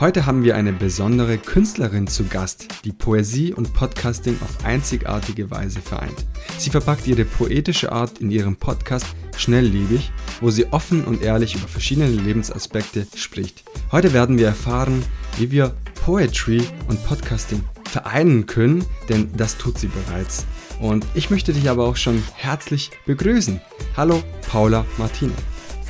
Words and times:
Heute 0.00 0.24
haben 0.24 0.44
wir 0.44 0.56
eine 0.56 0.72
besondere 0.72 1.36
Künstlerin 1.36 2.06
zu 2.06 2.24
Gast, 2.24 2.68
die 2.86 2.92
Poesie 2.92 3.52
und 3.52 3.74
Podcasting 3.74 4.34
auf 4.42 4.64
einzigartige 4.64 5.50
Weise 5.50 5.82
vereint. 5.82 6.24
Sie 6.56 6.70
verpackt 6.70 7.06
ihre 7.06 7.26
poetische 7.26 7.92
Art 7.92 8.18
in 8.18 8.30
ihrem 8.30 8.56
Podcast 8.56 9.04
Schnelllebig, 9.36 10.10
wo 10.40 10.48
sie 10.48 10.72
offen 10.72 11.04
und 11.04 11.20
ehrlich 11.20 11.54
über 11.54 11.68
verschiedene 11.68 12.08
Lebensaspekte 12.08 13.06
spricht. 13.14 13.62
Heute 13.92 14.14
werden 14.14 14.38
wir 14.38 14.46
erfahren, 14.46 15.04
wie 15.36 15.50
wir 15.50 15.74
Poetry 16.02 16.62
und 16.88 17.04
Podcasting 17.04 17.62
vereinen 17.84 18.46
können, 18.46 18.86
denn 19.10 19.28
das 19.36 19.58
tut 19.58 19.76
sie 19.76 19.88
bereits. 19.88 20.46
Und 20.80 21.04
ich 21.12 21.28
möchte 21.28 21.52
dich 21.52 21.68
aber 21.68 21.84
auch 21.84 21.96
schon 21.96 22.22
herzlich 22.36 22.90
begrüßen. 23.04 23.60
Hallo, 23.98 24.22
Paula 24.48 24.86
Martine. 24.96 25.34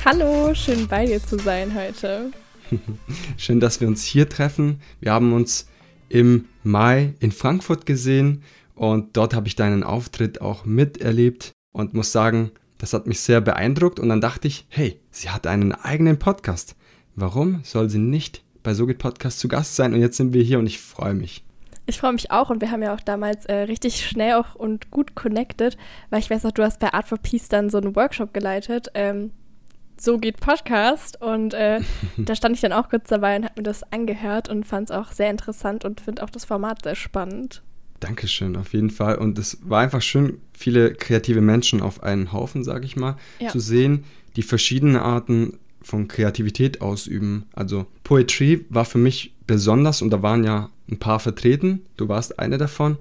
Hallo, 0.03 0.53
schön 0.53 0.85
bei 0.85 1.05
dir 1.05 1.25
zu 1.25 1.39
sein 1.39 1.73
heute. 1.73 2.33
Schön, 3.37 3.59
dass 3.59 3.81
wir 3.81 3.87
uns 3.87 4.03
hier 4.03 4.29
treffen. 4.29 4.81
Wir 4.99 5.11
haben 5.11 5.33
uns 5.33 5.67
im 6.09 6.45
Mai 6.63 7.13
in 7.19 7.31
Frankfurt 7.31 7.85
gesehen 7.85 8.43
und 8.75 9.17
dort 9.17 9.33
habe 9.33 9.47
ich 9.47 9.55
deinen 9.55 9.83
Auftritt 9.83 10.41
auch 10.41 10.65
miterlebt 10.65 11.51
und 11.71 11.93
muss 11.93 12.11
sagen, 12.11 12.51
das 12.77 12.93
hat 12.93 13.07
mich 13.07 13.19
sehr 13.19 13.41
beeindruckt 13.41 13.99
und 13.99 14.09
dann 14.09 14.21
dachte 14.21 14.47
ich, 14.47 14.65
hey, 14.69 14.99
sie 15.11 15.29
hat 15.29 15.47
einen 15.47 15.71
eigenen 15.71 16.17
Podcast. 16.17 16.75
Warum 17.15 17.61
soll 17.63 17.89
sie 17.89 17.99
nicht 17.99 18.43
bei 18.63 18.73
So 18.73 18.85
geht 18.85 18.99
Podcast 18.99 19.39
zu 19.39 19.47
Gast 19.47 19.75
sein? 19.75 19.93
Und 19.93 20.01
jetzt 20.01 20.17
sind 20.17 20.33
wir 20.33 20.43
hier 20.43 20.59
und 20.59 20.65
ich 20.65 20.79
freue 20.79 21.13
mich. 21.13 21.43
Ich 21.85 21.99
freue 21.99 22.13
mich 22.13 22.31
auch 22.31 22.49
und 22.49 22.61
wir 22.61 22.71
haben 22.71 22.83
ja 22.83 22.93
auch 22.93 23.01
damals 23.01 23.45
äh, 23.47 23.53
richtig 23.53 24.05
schnell 24.05 24.35
auch 24.35 24.55
und 24.55 24.91
gut 24.91 25.15
connected, 25.15 25.77
weil 26.09 26.19
ich 26.19 26.29
weiß 26.29 26.45
auch, 26.45 26.51
du 26.51 26.63
hast 26.63 26.79
bei 26.79 26.93
Art 26.93 27.07
for 27.07 27.17
Peace 27.17 27.49
dann 27.49 27.69
so 27.69 27.79
einen 27.79 27.95
Workshop 27.95 28.33
geleitet. 28.33 28.87
Ähm, 28.93 29.31
so 30.01 30.17
geht 30.17 30.39
Podcast. 30.39 31.21
Und 31.21 31.53
äh, 31.53 31.79
da 32.17 32.35
stand 32.35 32.55
ich 32.55 32.61
dann 32.61 32.73
auch 32.73 32.89
kurz 32.89 33.09
dabei 33.09 33.37
und 33.37 33.45
habe 33.45 33.53
mir 33.57 33.63
das 33.63 33.83
angehört 33.91 34.49
und 34.49 34.65
fand 34.65 34.89
es 34.89 34.95
auch 34.95 35.11
sehr 35.11 35.29
interessant 35.29 35.85
und 35.85 36.01
finde 36.01 36.23
auch 36.23 36.29
das 36.29 36.45
Format 36.45 36.83
sehr 36.83 36.95
spannend. 36.95 37.61
Dankeschön, 37.99 38.55
auf 38.55 38.73
jeden 38.73 38.89
Fall. 38.89 39.17
Und 39.17 39.37
es 39.37 39.59
war 39.61 39.81
einfach 39.81 40.01
schön, 40.01 40.39
viele 40.53 40.93
kreative 40.93 41.41
Menschen 41.41 41.81
auf 41.81 42.01
einen 42.01 42.33
Haufen, 42.33 42.63
sage 42.63 42.85
ich 42.85 42.95
mal, 42.95 43.15
ja. 43.39 43.49
zu 43.49 43.59
sehen, 43.59 44.05
die 44.35 44.41
verschiedene 44.41 45.03
Arten 45.03 45.59
von 45.83 46.07
Kreativität 46.07 46.81
ausüben. 46.81 47.45
Also 47.53 47.85
Poetry 48.03 48.65
war 48.69 48.85
für 48.85 48.97
mich 48.97 49.33
besonders 49.45 50.01
und 50.01 50.09
da 50.09 50.23
waren 50.23 50.43
ja 50.43 50.69
ein 50.89 50.97
paar 50.97 51.19
vertreten. 51.19 51.81
Du 51.97 52.07
warst 52.07 52.39
eine 52.39 52.57
davon 52.57 52.97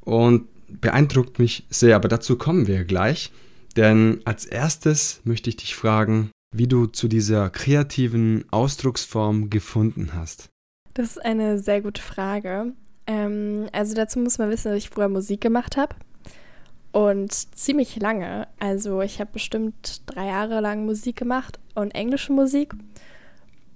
und 0.00 0.46
beeindruckt 0.68 1.38
mich 1.38 1.64
sehr. 1.70 1.96
Aber 1.96 2.08
dazu 2.08 2.36
kommen 2.36 2.66
wir 2.66 2.84
gleich. 2.84 3.30
Denn 3.76 4.20
als 4.24 4.46
erstes 4.46 5.20
möchte 5.24 5.48
ich 5.48 5.56
dich 5.56 5.76
fragen, 5.76 6.30
wie 6.52 6.66
du 6.66 6.86
zu 6.86 7.08
dieser 7.08 7.50
kreativen 7.50 8.44
Ausdrucksform 8.50 9.50
gefunden 9.50 10.14
hast. 10.14 10.48
Das 10.94 11.10
ist 11.10 11.24
eine 11.24 11.58
sehr 11.58 11.80
gute 11.80 12.02
Frage. 12.02 12.72
Ähm, 13.06 13.68
also 13.72 13.94
dazu 13.94 14.18
muss 14.18 14.38
man 14.38 14.50
wissen, 14.50 14.68
dass 14.68 14.78
ich 14.78 14.90
früher 14.90 15.08
Musik 15.08 15.40
gemacht 15.40 15.76
habe. 15.76 15.94
Und 16.92 17.32
ziemlich 17.32 17.96
lange. 18.00 18.48
Also 18.58 19.00
ich 19.00 19.20
habe 19.20 19.30
bestimmt 19.32 20.02
drei 20.06 20.26
Jahre 20.26 20.60
lang 20.60 20.84
Musik 20.84 21.16
gemacht 21.16 21.60
und 21.74 21.94
englische 21.94 22.32
Musik. 22.32 22.74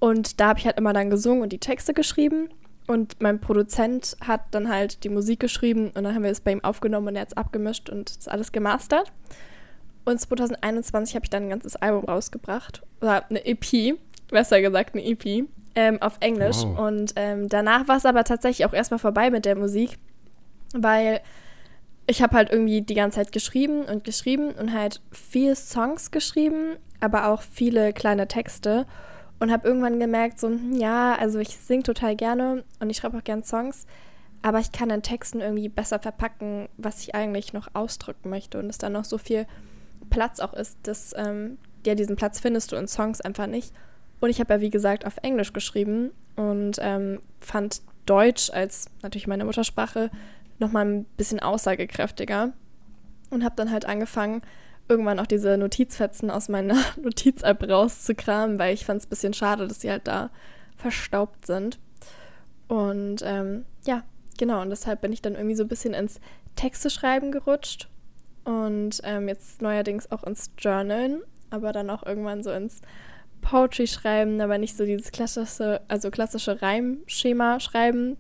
Und 0.00 0.41
da 0.41 0.48
habe 0.48 0.58
ich 0.58 0.67
halt 0.67 0.78
immer 0.78 0.92
dann 0.92 1.11
gesungen 1.11 1.42
und 1.42 1.52
die 1.52 1.61
Texte 1.61 1.95
geschrieben. 1.95 2.48
Und 2.86 3.22
mein 3.22 3.41
Produzent 3.41 4.17
hat 4.20 4.42
dann 4.50 4.69
halt 4.69 5.05
die 5.05 5.08
Musik 5.08 5.41
geschrieben 5.41 5.86
und 5.95 6.05
dann 6.05 6.14
haben 6.14 6.25
wir 6.25 6.30
es 6.30 6.41
bei 6.41 6.52
ihm 6.52 6.62
aufgenommen 6.62 7.08
und 7.08 7.17
er 7.17 7.22
hat 7.22 7.28
es 7.28 7.36
abgemischt 7.36 7.89
und 7.89 8.14
das 8.19 8.28
alles 8.28 8.52
gemastert. 8.52 9.11
Und 10.05 10.20
2021 10.20 11.14
habe 11.14 11.24
ich 11.24 11.30
dann 11.30 11.44
ein 11.44 11.50
ganzes 11.50 11.77
Album 11.77 12.05
rausgebracht. 12.05 12.83
Oder 13.00 13.24
eine 13.28 13.44
EP, 13.47 13.98
besser 14.28 14.61
gesagt, 14.61 14.94
eine 14.94 15.05
EP. 15.05 15.46
Ähm, 15.77 16.00
auf 16.00 16.19
Englisch. 16.20 16.58
Wow. 16.62 16.78
Und 16.78 17.14
ähm, 17.16 17.48
danach 17.48 17.88
war 17.88 17.96
es 17.96 18.06
aber 18.06 18.24
tatsächlich 18.24 18.66
auch 18.66 18.72
erstmal 18.72 19.00
vorbei 19.00 19.30
mit 19.30 19.44
der 19.44 19.56
Musik, 19.56 19.98
weil 20.72 21.20
ich 22.06 22.22
habe 22.22 22.36
halt 22.36 22.50
irgendwie 22.50 22.83
die 22.83 22.94
ganze 22.94 23.16
Zeit 23.16 23.33
geschrieben 23.33 23.84
und 23.84 24.05
geschrieben 24.05 24.52
und 24.52 24.73
halt 24.73 25.01
viele 25.11 25.56
Songs 25.56 26.11
geschrieben, 26.11 26.77
aber 27.01 27.28
auch 27.28 27.42
viele 27.42 27.92
kleine 27.92 28.28
Texte 28.28 28.86
und 29.40 29.51
habe 29.51 29.67
irgendwann 29.67 29.98
gemerkt, 29.98 30.39
so, 30.39 30.48
hm, 30.48 30.74
ja, 30.74 31.17
also 31.17 31.39
ich 31.39 31.57
singe 31.57 31.83
total 31.83 32.14
gerne 32.14 32.64
und 32.80 32.90
ich 32.90 32.98
schreibe 32.98 33.17
auch 33.17 33.24
gerne 33.24 33.42
Songs, 33.42 33.86
aber 34.42 34.58
ich 34.58 34.73
kann 34.73 34.90
in 34.90 35.02
Texten 35.02 35.40
irgendwie 35.40 35.68
besser 35.68 35.98
verpacken, 35.98 36.68
was 36.77 37.01
ich 37.01 37.14
eigentlich 37.14 37.52
noch 37.52 37.68
ausdrücken 37.73 38.30
möchte 38.30 38.58
und 38.58 38.68
es 38.68 38.78
dann 38.78 38.92
noch 38.92 39.05
so 39.05 39.18
viel 39.18 39.46
Platz 40.10 40.40
auch 40.40 40.54
ist, 40.54 40.78
dass 40.84 41.14
ähm, 41.16 41.58
ja, 41.86 41.94
diesen 41.94 42.16
Platz 42.16 42.40
findest 42.40 42.72
du 42.72 42.76
in 42.76 42.88
Songs 42.88 43.20
einfach 43.20 43.46
nicht. 43.46 43.72
Und 44.20 44.30
ich 44.30 44.40
habe 44.40 44.54
ja, 44.54 44.60
wie 44.60 44.70
gesagt, 44.70 45.06
auf 45.06 45.18
Englisch 45.22 45.52
geschrieben 45.52 46.10
und 46.36 46.78
ähm, 46.80 47.20
fand 47.40 47.82
Deutsch 48.06 48.50
als 48.50 48.86
natürlich 49.02 49.26
meine 49.26 49.44
Muttersprache 49.44 50.10
nochmal 50.58 50.86
ein 50.86 51.04
bisschen 51.16 51.40
aussagekräftiger 51.40 52.52
und 53.30 53.44
habe 53.44 53.56
dann 53.56 53.70
halt 53.70 53.86
angefangen, 53.86 54.42
irgendwann 54.88 55.18
auch 55.18 55.26
diese 55.26 55.56
Notizfetzen 55.56 56.30
aus 56.30 56.48
meiner 56.48 56.76
Notiz-App 57.02 57.68
rauszukramen, 57.68 58.58
weil 58.58 58.74
ich 58.74 58.84
fand 58.84 59.00
es 59.00 59.06
ein 59.06 59.10
bisschen 59.10 59.34
schade, 59.34 59.66
dass 59.66 59.80
sie 59.80 59.90
halt 59.90 60.06
da 60.06 60.30
verstaubt 60.76 61.46
sind. 61.46 61.78
Und 62.68 63.22
ähm, 63.24 63.64
ja, 63.86 64.04
genau, 64.38 64.62
und 64.62 64.70
deshalb 64.70 65.00
bin 65.00 65.12
ich 65.12 65.22
dann 65.22 65.34
irgendwie 65.34 65.56
so 65.56 65.64
ein 65.64 65.68
bisschen 65.68 65.94
ins 65.94 66.20
Texte 66.56 66.90
schreiben 66.90 67.32
gerutscht 67.32 67.88
und 68.44 69.00
ähm, 69.05 69.28
jetzt 69.28 69.62
neuerdings 69.62 70.10
auch 70.10 70.22
ins 70.24 70.50
Journalen, 70.58 71.22
aber 71.50 71.72
dann 71.72 71.90
auch 71.90 72.05
irgendwann 72.05 72.42
so 72.42 72.50
ins 72.50 72.82
Poetry 73.40 73.86
schreiben, 73.86 74.40
aber 74.40 74.58
nicht 74.58 74.77
so 74.77 74.84
dieses 74.84 75.12
klassische, 75.12 75.82
also 75.88 76.10
klassische 76.10 76.62
Reimschema 76.62 77.60
schreiben, 77.60 78.16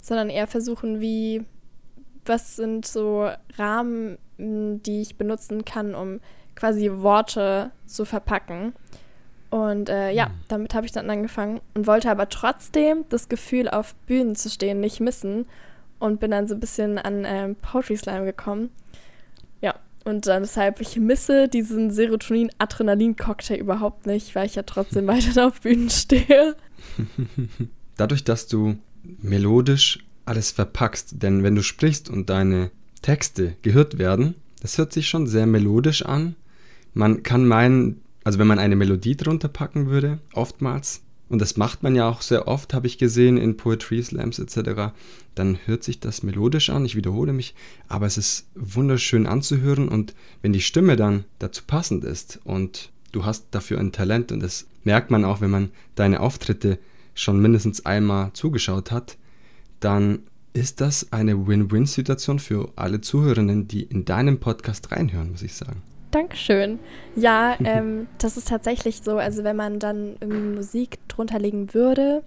sondern 0.00 0.30
eher 0.30 0.46
versuchen, 0.46 1.00
wie, 1.00 1.44
was 2.24 2.56
sind 2.56 2.86
so 2.86 3.28
Rahmen, 3.56 4.18
die 4.38 5.02
ich 5.02 5.16
benutzen 5.16 5.64
kann, 5.64 5.94
um 5.94 6.20
quasi 6.54 6.90
Worte 6.92 7.70
zu 7.86 8.04
verpacken. 8.04 8.72
Und 9.50 9.88
äh, 9.90 10.10
ja, 10.12 10.28
mhm. 10.28 10.32
damit 10.48 10.74
habe 10.74 10.86
ich 10.86 10.92
dann 10.92 11.10
angefangen 11.10 11.60
und 11.74 11.86
wollte 11.86 12.10
aber 12.10 12.28
trotzdem 12.28 13.04
das 13.10 13.28
Gefühl, 13.28 13.68
auf 13.68 13.94
Bühnen 14.06 14.34
zu 14.34 14.48
stehen, 14.48 14.80
nicht 14.80 15.00
missen 15.00 15.46
und 15.98 16.20
bin 16.20 16.30
dann 16.30 16.48
so 16.48 16.54
ein 16.54 16.60
bisschen 16.60 16.98
an 16.98 17.24
ähm, 17.26 17.56
Poetry 17.56 17.96
Slam 17.96 18.24
gekommen. 18.24 18.70
Und 20.04 20.26
dann 20.26 20.42
deshalb, 20.42 20.80
ich 20.80 20.96
misse 20.96 21.48
diesen 21.48 21.90
Serotonin-Adrenalin-Cocktail 21.90 23.56
überhaupt 23.56 24.06
nicht, 24.06 24.34
weil 24.34 24.46
ich 24.46 24.56
ja 24.56 24.62
trotzdem 24.62 25.06
weiter 25.08 25.46
auf 25.46 25.60
Bühnen 25.60 25.90
stehe. 25.90 26.56
Dadurch, 27.96 28.24
dass 28.24 28.48
du 28.48 28.76
melodisch 29.20 29.98
alles 30.24 30.50
verpackst, 30.50 31.22
denn 31.22 31.42
wenn 31.42 31.54
du 31.54 31.62
sprichst 31.62 32.08
und 32.08 32.30
deine 32.30 32.70
Texte 33.02 33.56
gehört 33.62 33.98
werden, 33.98 34.34
das 34.60 34.78
hört 34.78 34.92
sich 34.92 35.08
schon 35.08 35.26
sehr 35.26 35.46
melodisch 35.46 36.04
an. 36.04 36.36
Man 36.94 37.22
kann 37.22 37.46
meinen, 37.46 38.00
also 38.22 38.38
wenn 38.38 38.46
man 38.46 38.60
eine 38.60 38.76
Melodie 38.76 39.16
drunter 39.16 39.48
packen 39.48 39.86
würde, 39.86 40.20
oftmals, 40.34 41.02
und 41.32 41.40
das 41.40 41.56
macht 41.56 41.82
man 41.82 41.94
ja 41.94 42.10
auch 42.10 42.20
sehr 42.20 42.46
oft, 42.46 42.74
habe 42.74 42.86
ich 42.86 42.98
gesehen 42.98 43.38
in 43.38 43.56
Poetry 43.56 44.02
Slams 44.02 44.38
etc., 44.38 44.92
dann 45.34 45.58
hört 45.64 45.82
sich 45.82 45.98
das 45.98 46.22
melodisch 46.22 46.68
an, 46.68 46.84
ich 46.84 46.94
wiederhole 46.94 47.32
mich, 47.32 47.54
aber 47.88 48.04
es 48.04 48.18
ist 48.18 48.48
wunderschön 48.54 49.26
anzuhören 49.26 49.88
und 49.88 50.14
wenn 50.42 50.52
die 50.52 50.60
Stimme 50.60 50.94
dann 50.94 51.24
dazu 51.38 51.62
passend 51.66 52.04
ist 52.04 52.38
und 52.44 52.90
du 53.12 53.24
hast 53.24 53.46
dafür 53.50 53.80
ein 53.80 53.92
Talent 53.92 54.30
und 54.30 54.40
das 54.40 54.66
merkt 54.84 55.10
man 55.10 55.24
auch, 55.24 55.40
wenn 55.40 55.50
man 55.50 55.70
deine 55.94 56.20
Auftritte 56.20 56.78
schon 57.14 57.40
mindestens 57.40 57.86
einmal 57.86 58.34
zugeschaut 58.34 58.90
hat, 58.90 59.16
dann 59.80 60.24
ist 60.52 60.82
das 60.82 61.14
eine 61.14 61.46
Win-Win-Situation 61.46 62.40
für 62.40 62.70
alle 62.76 63.00
Zuhörenden, 63.00 63.68
die 63.68 63.84
in 63.84 64.04
deinem 64.04 64.38
Podcast 64.38 64.92
reinhören, 64.92 65.30
muss 65.30 65.40
ich 65.40 65.54
sagen. 65.54 65.80
Dankeschön. 66.12 66.78
Ja, 67.16 67.56
ähm, 67.64 68.06
das 68.18 68.36
ist 68.36 68.48
tatsächlich 68.48 69.02
so. 69.02 69.16
Also 69.16 69.42
wenn 69.42 69.56
man 69.56 69.80
dann 69.80 70.16
irgendwie 70.20 70.56
Musik 70.56 70.98
drunter 71.08 71.40
legen 71.40 71.74
würde, 71.74 72.22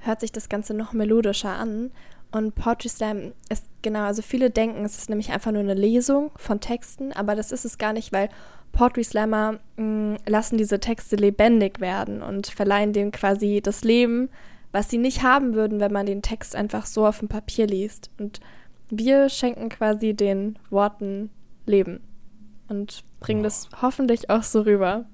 hört 0.00 0.20
sich 0.20 0.32
das 0.32 0.48
Ganze 0.48 0.74
noch 0.74 0.92
melodischer 0.92 1.50
an. 1.50 1.92
Und 2.32 2.54
Poetry 2.54 2.88
Slam 2.88 3.32
ist 3.48 3.64
genau, 3.80 4.04
also 4.04 4.20
viele 4.20 4.50
denken, 4.50 4.84
es 4.84 4.98
ist 4.98 5.08
nämlich 5.08 5.30
einfach 5.30 5.52
nur 5.52 5.62
eine 5.62 5.74
Lesung 5.74 6.30
von 6.36 6.60
Texten, 6.60 7.12
aber 7.12 7.34
das 7.34 7.52
ist 7.52 7.64
es 7.64 7.78
gar 7.78 7.94
nicht, 7.94 8.12
weil 8.12 8.28
Poetry 8.72 9.04
Slammer 9.04 9.60
mh, 9.76 9.84
mm, 9.84 10.16
lassen 10.26 10.58
diese 10.58 10.78
Texte 10.78 11.16
lebendig 11.16 11.80
werden 11.80 12.20
und 12.22 12.48
verleihen 12.48 12.92
denen 12.92 13.12
quasi 13.12 13.60
das 13.62 13.82
Leben, 13.82 14.28
was 14.72 14.90
sie 14.90 14.98
nicht 14.98 15.22
haben 15.22 15.54
würden, 15.54 15.80
wenn 15.80 15.92
man 15.92 16.04
den 16.04 16.20
Text 16.20 16.54
einfach 16.54 16.84
so 16.84 17.06
auf 17.06 17.20
dem 17.20 17.28
Papier 17.28 17.66
liest. 17.66 18.10
Und 18.18 18.40
wir 18.90 19.30
schenken 19.30 19.70
quasi 19.70 20.12
den 20.12 20.58
Worten 20.68 21.30
Leben 21.64 22.00
und 22.68 23.02
bringen 23.20 23.40
oh. 23.40 23.44
das 23.44 23.68
hoffentlich 23.80 24.30
auch 24.30 24.42
so 24.42 24.62
rüber. 24.62 25.06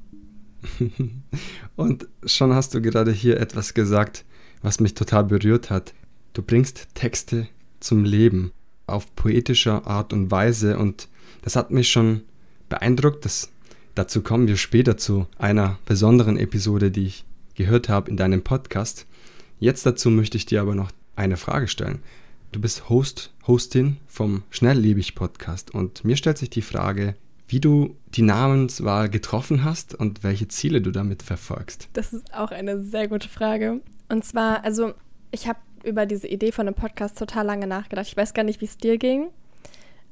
und 1.76 2.08
schon 2.24 2.54
hast 2.54 2.74
du 2.74 2.80
gerade 2.80 3.12
hier 3.12 3.38
etwas 3.40 3.74
gesagt, 3.74 4.24
was 4.62 4.80
mich 4.80 4.94
total 4.94 5.24
berührt 5.24 5.70
hat. 5.70 5.92
Du 6.32 6.42
bringst 6.42 6.88
Texte 6.94 7.48
zum 7.80 8.04
Leben 8.04 8.52
auf 8.86 9.14
poetischer 9.14 9.86
Art 9.86 10.12
und 10.12 10.30
Weise 10.30 10.78
und 10.78 11.08
das 11.42 11.56
hat 11.56 11.70
mich 11.70 11.90
schon 11.90 12.22
beeindruckt. 12.68 13.24
Das, 13.24 13.50
dazu 13.94 14.22
kommen 14.22 14.48
wir 14.48 14.56
später 14.56 14.96
zu 14.96 15.26
einer 15.38 15.78
besonderen 15.86 16.38
Episode, 16.38 16.90
die 16.90 17.06
ich 17.06 17.24
gehört 17.54 17.88
habe 17.88 18.10
in 18.10 18.16
deinem 18.16 18.42
Podcast. 18.42 19.06
Jetzt 19.60 19.86
dazu 19.86 20.10
möchte 20.10 20.36
ich 20.36 20.46
dir 20.46 20.60
aber 20.60 20.74
noch 20.74 20.90
eine 21.16 21.36
Frage 21.36 21.68
stellen. 21.68 22.02
Du 22.52 22.60
bist 22.60 22.88
Host, 22.88 23.32
Hostin 23.46 23.98
vom 24.06 24.42
Schnelllebig 24.50 25.14
Podcast 25.14 25.74
und 25.74 26.04
mir 26.04 26.16
stellt 26.16 26.38
sich 26.38 26.50
die 26.50 26.62
Frage, 26.62 27.14
wie 27.46 27.60
du 27.60 27.96
die 28.08 28.22
Namenswahl 28.22 29.08
getroffen 29.08 29.64
hast 29.64 29.94
und 29.94 30.22
welche 30.24 30.48
Ziele 30.48 30.80
du 30.80 30.90
damit 30.90 31.22
verfolgst. 31.22 31.88
Das 31.92 32.12
ist 32.12 32.32
auch 32.34 32.50
eine 32.50 32.80
sehr 32.80 33.08
gute 33.08 33.28
Frage. 33.28 33.80
Und 34.08 34.24
zwar, 34.24 34.64
also 34.64 34.94
ich 35.30 35.46
habe 35.48 35.58
über 35.82 36.06
diese 36.06 36.26
Idee 36.26 36.52
von 36.52 36.66
einem 36.66 36.74
Podcast 36.74 37.18
total 37.18 37.46
lange 37.46 37.66
nachgedacht. 37.66 38.06
Ich 38.06 38.16
weiß 38.16 38.34
gar 38.34 38.44
nicht, 38.44 38.60
wie 38.60 38.66
es 38.66 38.78
dir 38.78 38.98
ging. 38.98 39.28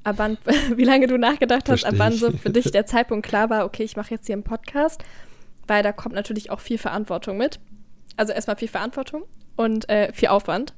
Ab 0.05 0.17
wann, 0.19 0.37
wie 0.77 0.85
lange 0.85 1.07
du 1.07 1.17
nachgedacht 1.17 1.69
hast, 1.69 1.85
ab 1.85 1.95
wann 1.97 2.13
so 2.13 2.31
für 2.33 2.51
dich 2.51 2.71
der 2.71 2.87
Zeitpunkt 2.87 3.27
klar 3.27 3.51
war, 3.51 3.65
okay, 3.65 3.85
ich 3.85 3.97
mache 3.97 4.11
jetzt 4.11 4.27
hier 4.27 4.35
einen 4.35 4.43
Podcast, 4.43 5.03
weil 5.67 5.83
da 5.83 5.93
kommt 5.93 6.15
natürlich 6.15 6.51
auch 6.51 6.61
viel 6.61 6.79
Verantwortung 6.79 7.37
mit. 7.37 7.61
Also 8.17 8.33
erstmal 8.33 8.57
viel 8.57 8.69
Verantwortung 8.69 9.25
und 9.57 9.89
äh, 9.89 10.13
viel 10.13 10.29
Aufwand. 10.29 10.75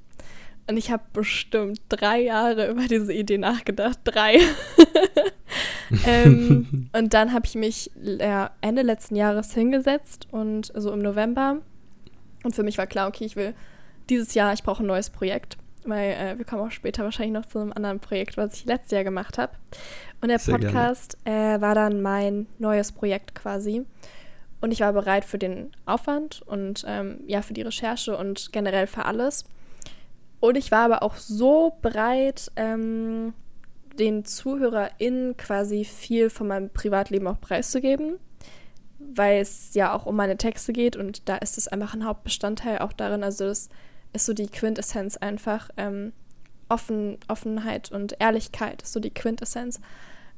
Und 0.66 0.76
ich 0.76 0.90
habe 0.90 1.02
bestimmt 1.12 1.80
drei 1.88 2.22
Jahre 2.22 2.70
über 2.70 2.86
diese 2.86 3.12
Idee 3.12 3.38
nachgedacht. 3.38 3.98
Drei. 4.04 4.38
ähm, 6.06 6.88
und 6.96 7.14
dann 7.14 7.32
habe 7.32 7.46
ich 7.46 7.54
mich 7.54 7.90
ja, 8.02 8.50
Ende 8.60 8.82
letzten 8.82 9.16
Jahres 9.16 9.52
hingesetzt 9.54 10.28
und 10.30 10.72
so 10.74 10.92
im 10.92 11.00
November. 11.00 11.58
Und 12.42 12.54
für 12.54 12.62
mich 12.62 12.78
war 12.78 12.86
klar, 12.86 13.08
okay, 13.08 13.24
ich 13.24 13.36
will 13.36 13.54
dieses 14.08 14.34
Jahr, 14.34 14.52
ich 14.52 14.62
brauche 14.62 14.82
ein 14.82 14.86
neues 14.86 15.10
Projekt. 15.10 15.56
Weil 15.86 16.12
äh, 16.12 16.38
wir 16.38 16.46
kommen 16.46 16.62
auch 16.62 16.70
später 16.70 17.04
wahrscheinlich 17.04 17.34
noch 17.34 17.46
zu 17.46 17.58
einem 17.58 17.72
anderen 17.72 18.00
Projekt, 18.00 18.36
was 18.36 18.54
ich 18.54 18.64
letztes 18.64 18.92
Jahr 18.92 19.04
gemacht 19.04 19.36
habe. 19.36 19.52
Und 20.20 20.28
der 20.28 20.38
Sehr 20.38 20.56
Podcast 20.56 21.18
äh, 21.24 21.60
war 21.60 21.74
dann 21.74 22.00
mein 22.00 22.46
neues 22.58 22.92
Projekt 22.92 23.34
quasi. 23.34 23.84
Und 24.60 24.70
ich 24.70 24.80
war 24.80 24.94
bereit 24.94 25.26
für 25.26 25.38
den 25.38 25.72
Aufwand 25.84 26.40
und 26.46 26.84
ähm, 26.86 27.20
ja, 27.26 27.42
für 27.42 27.52
die 27.52 27.60
Recherche 27.60 28.16
und 28.16 28.50
generell 28.50 28.86
für 28.86 29.04
alles. 29.04 29.44
Und 30.40 30.56
ich 30.56 30.70
war 30.70 30.86
aber 30.86 31.02
auch 31.02 31.16
so 31.16 31.76
bereit, 31.82 32.50
ähm, 32.56 33.34
den 33.98 34.24
ZuhörerInnen 34.24 35.36
quasi 35.36 35.84
viel 35.84 36.30
von 36.30 36.48
meinem 36.48 36.70
Privatleben 36.70 37.26
auch 37.26 37.40
preiszugeben, 37.40 38.18
weil 38.98 39.40
es 39.40 39.74
ja 39.74 39.94
auch 39.94 40.06
um 40.06 40.16
meine 40.16 40.36
Texte 40.36 40.72
geht 40.72 40.96
und 40.96 41.28
da 41.28 41.36
ist 41.36 41.58
es 41.58 41.68
einfach 41.68 41.94
ein 41.94 42.04
Hauptbestandteil 42.04 42.78
auch 42.78 42.92
darin. 42.92 43.22
Also, 43.22 43.44
das 43.46 43.68
ist 44.12 44.26
so 44.26 44.32
die 44.32 44.48
Quintessenz 44.48 45.16
einfach. 45.16 45.70
Ähm, 45.76 46.12
Offen, 46.68 47.18
Offenheit 47.28 47.92
und 47.92 48.16
Ehrlichkeit 48.20 48.82
ist 48.82 48.92
so 48.92 49.00
die 49.00 49.12
Quintessenz. 49.12 49.80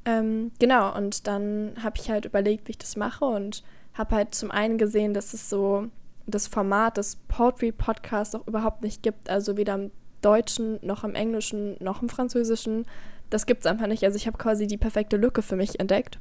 Ähm, 0.05 0.53
genau, 0.59 0.95
und 0.97 1.27
dann 1.27 1.75
habe 1.83 1.97
ich 1.99 2.11
halt 2.11 2.25
überlegt, 2.25 2.69
wie 2.69 2.73
ich 2.73 2.79
das 2.79 2.97
mache 2.97 3.25
und 3.25 3.63
habe 3.95 4.17
halt 4.17 4.35
zum 4.35 4.51
einen 4.51 4.79
gesehen, 4.79 5.15
dass 5.15 5.35
es 5.35 5.49
so 5.49 5.89
das 6.27 6.47
Format 6.47 6.97
des 6.97 7.17
Poetry 7.29 7.73
Podcasts 7.73 8.35
auch 8.35 8.47
überhaupt 8.47 8.83
nicht 8.83 9.03
gibt. 9.03 9.31
Also 9.31 9.57
weder 9.57 9.75
im 9.75 9.91
Deutschen 10.23 10.79
noch 10.83 11.05
im 11.05 11.15
Englischen 11.15 11.77
noch 11.81 12.03
im 12.03 12.09
Französischen. 12.09 12.87
Das 13.31 13.47
gibt 13.47 13.61
es 13.61 13.67
einfach 13.67 13.87
nicht. 13.87 14.05
Also 14.05 14.17
ich 14.17 14.27
habe 14.27 14.39
quasi 14.39 14.67
die 14.67 14.77
perfekte 14.77 15.17
Lücke 15.17 15.43
für 15.43 15.57
mich 15.57 15.81
entdeckt. 15.81 16.19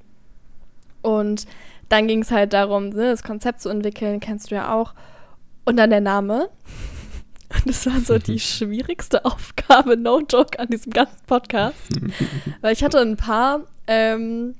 Und 1.01 1.45
dann 1.89 2.07
ging 2.07 2.23
es 2.23 2.31
halt 2.31 2.53
darum, 2.53 2.89
ne, 2.89 3.11
das 3.11 3.21
Konzept 3.21 3.61
zu 3.61 3.69
entwickeln, 3.69 4.19
kennst 4.19 4.49
du 4.49 4.55
ja 4.55 4.73
auch. 4.73 4.95
Und 5.63 5.77
dann 5.77 5.91
der 5.91 6.01
Name. 6.01 6.49
Und 7.53 7.65
das 7.67 7.85
war 7.85 7.99
so 7.99 8.17
die 8.17 8.39
schwierigste 8.39 9.23
Aufgabe, 9.23 9.97
no 9.97 10.21
joke, 10.21 10.59
an 10.59 10.67
diesem 10.67 10.91
ganzen 10.91 11.25
Podcast. 11.27 11.77
Weil 12.61 12.73
ich 12.73 12.83
hatte 12.83 12.99
ein 12.99 13.17
paar, 13.17 13.61
ähm, 13.87 14.55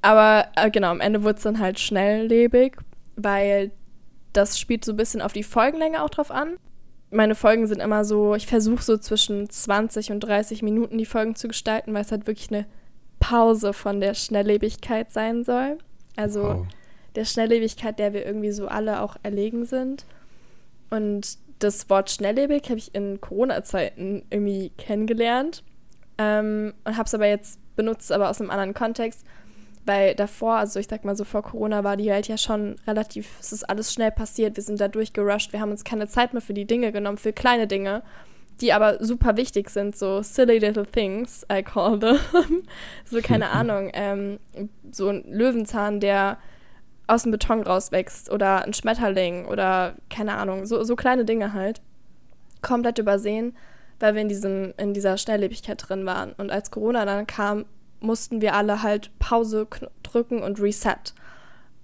aber 0.00 0.48
äh, 0.56 0.70
genau, 0.70 0.90
am 0.90 1.00
Ende 1.00 1.22
wurde 1.22 1.36
es 1.36 1.44
dann 1.44 1.60
halt 1.60 1.78
schnelllebig, 1.78 2.76
weil 3.14 3.70
das 4.32 4.58
spielt 4.58 4.84
so 4.84 4.92
ein 4.92 4.96
bisschen 4.96 5.22
auf 5.22 5.32
die 5.32 5.44
Folgenlänge 5.44 6.02
auch 6.02 6.10
drauf 6.10 6.30
an. 6.30 6.56
Meine 7.12 7.34
Folgen 7.34 7.66
sind 7.66 7.80
immer 7.80 8.04
so, 8.04 8.34
ich 8.34 8.46
versuche 8.46 8.82
so 8.82 8.96
zwischen 8.96 9.48
20 9.48 10.12
und 10.12 10.20
30 10.20 10.62
Minuten 10.62 10.98
die 10.98 11.06
Folgen 11.06 11.36
zu 11.36 11.46
gestalten, 11.46 11.92
weil 11.92 12.02
es 12.02 12.10
halt 12.10 12.26
wirklich 12.26 12.50
eine 12.50 12.66
Pause 13.20 13.72
von 13.72 14.00
der 14.00 14.14
Schnelllebigkeit 14.14 15.12
sein 15.12 15.44
soll. 15.44 15.78
Also 16.16 16.42
wow. 16.42 16.66
der 17.14 17.24
Schnelllebigkeit, 17.24 17.98
der 17.98 18.14
wir 18.14 18.24
irgendwie 18.24 18.50
so 18.50 18.66
alle 18.66 19.02
auch 19.02 19.16
erlegen 19.22 19.66
sind. 19.66 20.06
Und 20.90 21.38
das 21.58 21.88
Wort 21.90 22.10
schnelllebig 22.10 22.64
habe 22.64 22.78
ich 22.78 22.94
in 22.94 23.20
Corona-Zeiten 23.20 24.24
irgendwie 24.30 24.70
kennengelernt 24.76 25.62
ähm, 26.18 26.74
und 26.84 26.96
habe 26.96 27.06
es 27.06 27.14
aber 27.14 27.26
jetzt 27.26 27.60
benutzt, 27.76 28.10
aber 28.12 28.30
aus 28.30 28.40
einem 28.40 28.50
anderen 28.50 28.74
Kontext. 28.74 29.24
Weil 29.84 30.14
davor, 30.14 30.54
also 30.54 30.78
ich 30.78 30.86
sag 30.88 31.04
mal 31.04 31.16
so 31.16 31.24
vor 31.24 31.42
Corona, 31.42 31.82
war 31.82 31.96
die 31.96 32.06
Welt 32.06 32.28
ja 32.28 32.38
schon 32.38 32.76
relativ, 32.86 33.28
es 33.40 33.52
ist 33.52 33.68
alles 33.68 33.92
schnell 33.92 34.12
passiert, 34.12 34.56
wir 34.56 34.62
sind 34.62 34.80
da 34.80 34.86
durchgerusht, 34.86 35.52
wir 35.52 35.60
haben 35.60 35.72
uns 35.72 35.82
keine 35.82 36.06
Zeit 36.06 36.32
mehr 36.32 36.42
für 36.42 36.54
die 36.54 36.66
Dinge 36.66 36.92
genommen, 36.92 37.18
für 37.18 37.32
kleine 37.32 37.66
Dinge, 37.66 38.02
die 38.60 38.72
aber 38.72 39.04
super 39.04 39.36
wichtig 39.36 39.70
sind, 39.70 39.96
so 39.96 40.22
silly 40.22 40.58
little 40.58 40.86
things, 40.86 41.44
I 41.52 41.64
call 41.64 41.98
them. 41.98 42.18
so, 43.04 43.20
keine 43.20 43.50
Ahnung, 43.50 43.90
ähm, 43.92 44.38
so 44.92 45.08
ein 45.08 45.24
Löwenzahn, 45.28 45.98
der 45.98 46.38
aus 47.08 47.24
dem 47.24 47.32
Beton 47.32 47.62
rauswächst 47.62 48.30
oder 48.30 48.64
ein 48.64 48.72
Schmetterling 48.74 49.46
oder 49.46 49.96
keine 50.08 50.36
Ahnung, 50.36 50.66
so, 50.66 50.84
so 50.84 50.94
kleine 50.96 51.24
Dinge 51.24 51.52
halt. 51.52 51.80
Komplett 52.62 52.98
übersehen, 52.98 53.56
weil 53.98 54.14
wir 54.14 54.22
in, 54.22 54.28
diesem, 54.28 54.72
in 54.76 54.94
dieser 54.94 55.18
Schnelllebigkeit 55.18 55.82
drin 55.88 56.06
waren. 56.06 56.32
Und 56.32 56.52
als 56.52 56.70
Corona 56.70 57.04
dann 57.04 57.26
kam, 57.26 57.64
mussten 58.02 58.40
wir 58.40 58.54
alle 58.54 58.82
halt 58.82 59.10
Pause 59.18 59.66
drücken 60.02 60.42
und 60.42 60.60
Reset. 60.60 61.14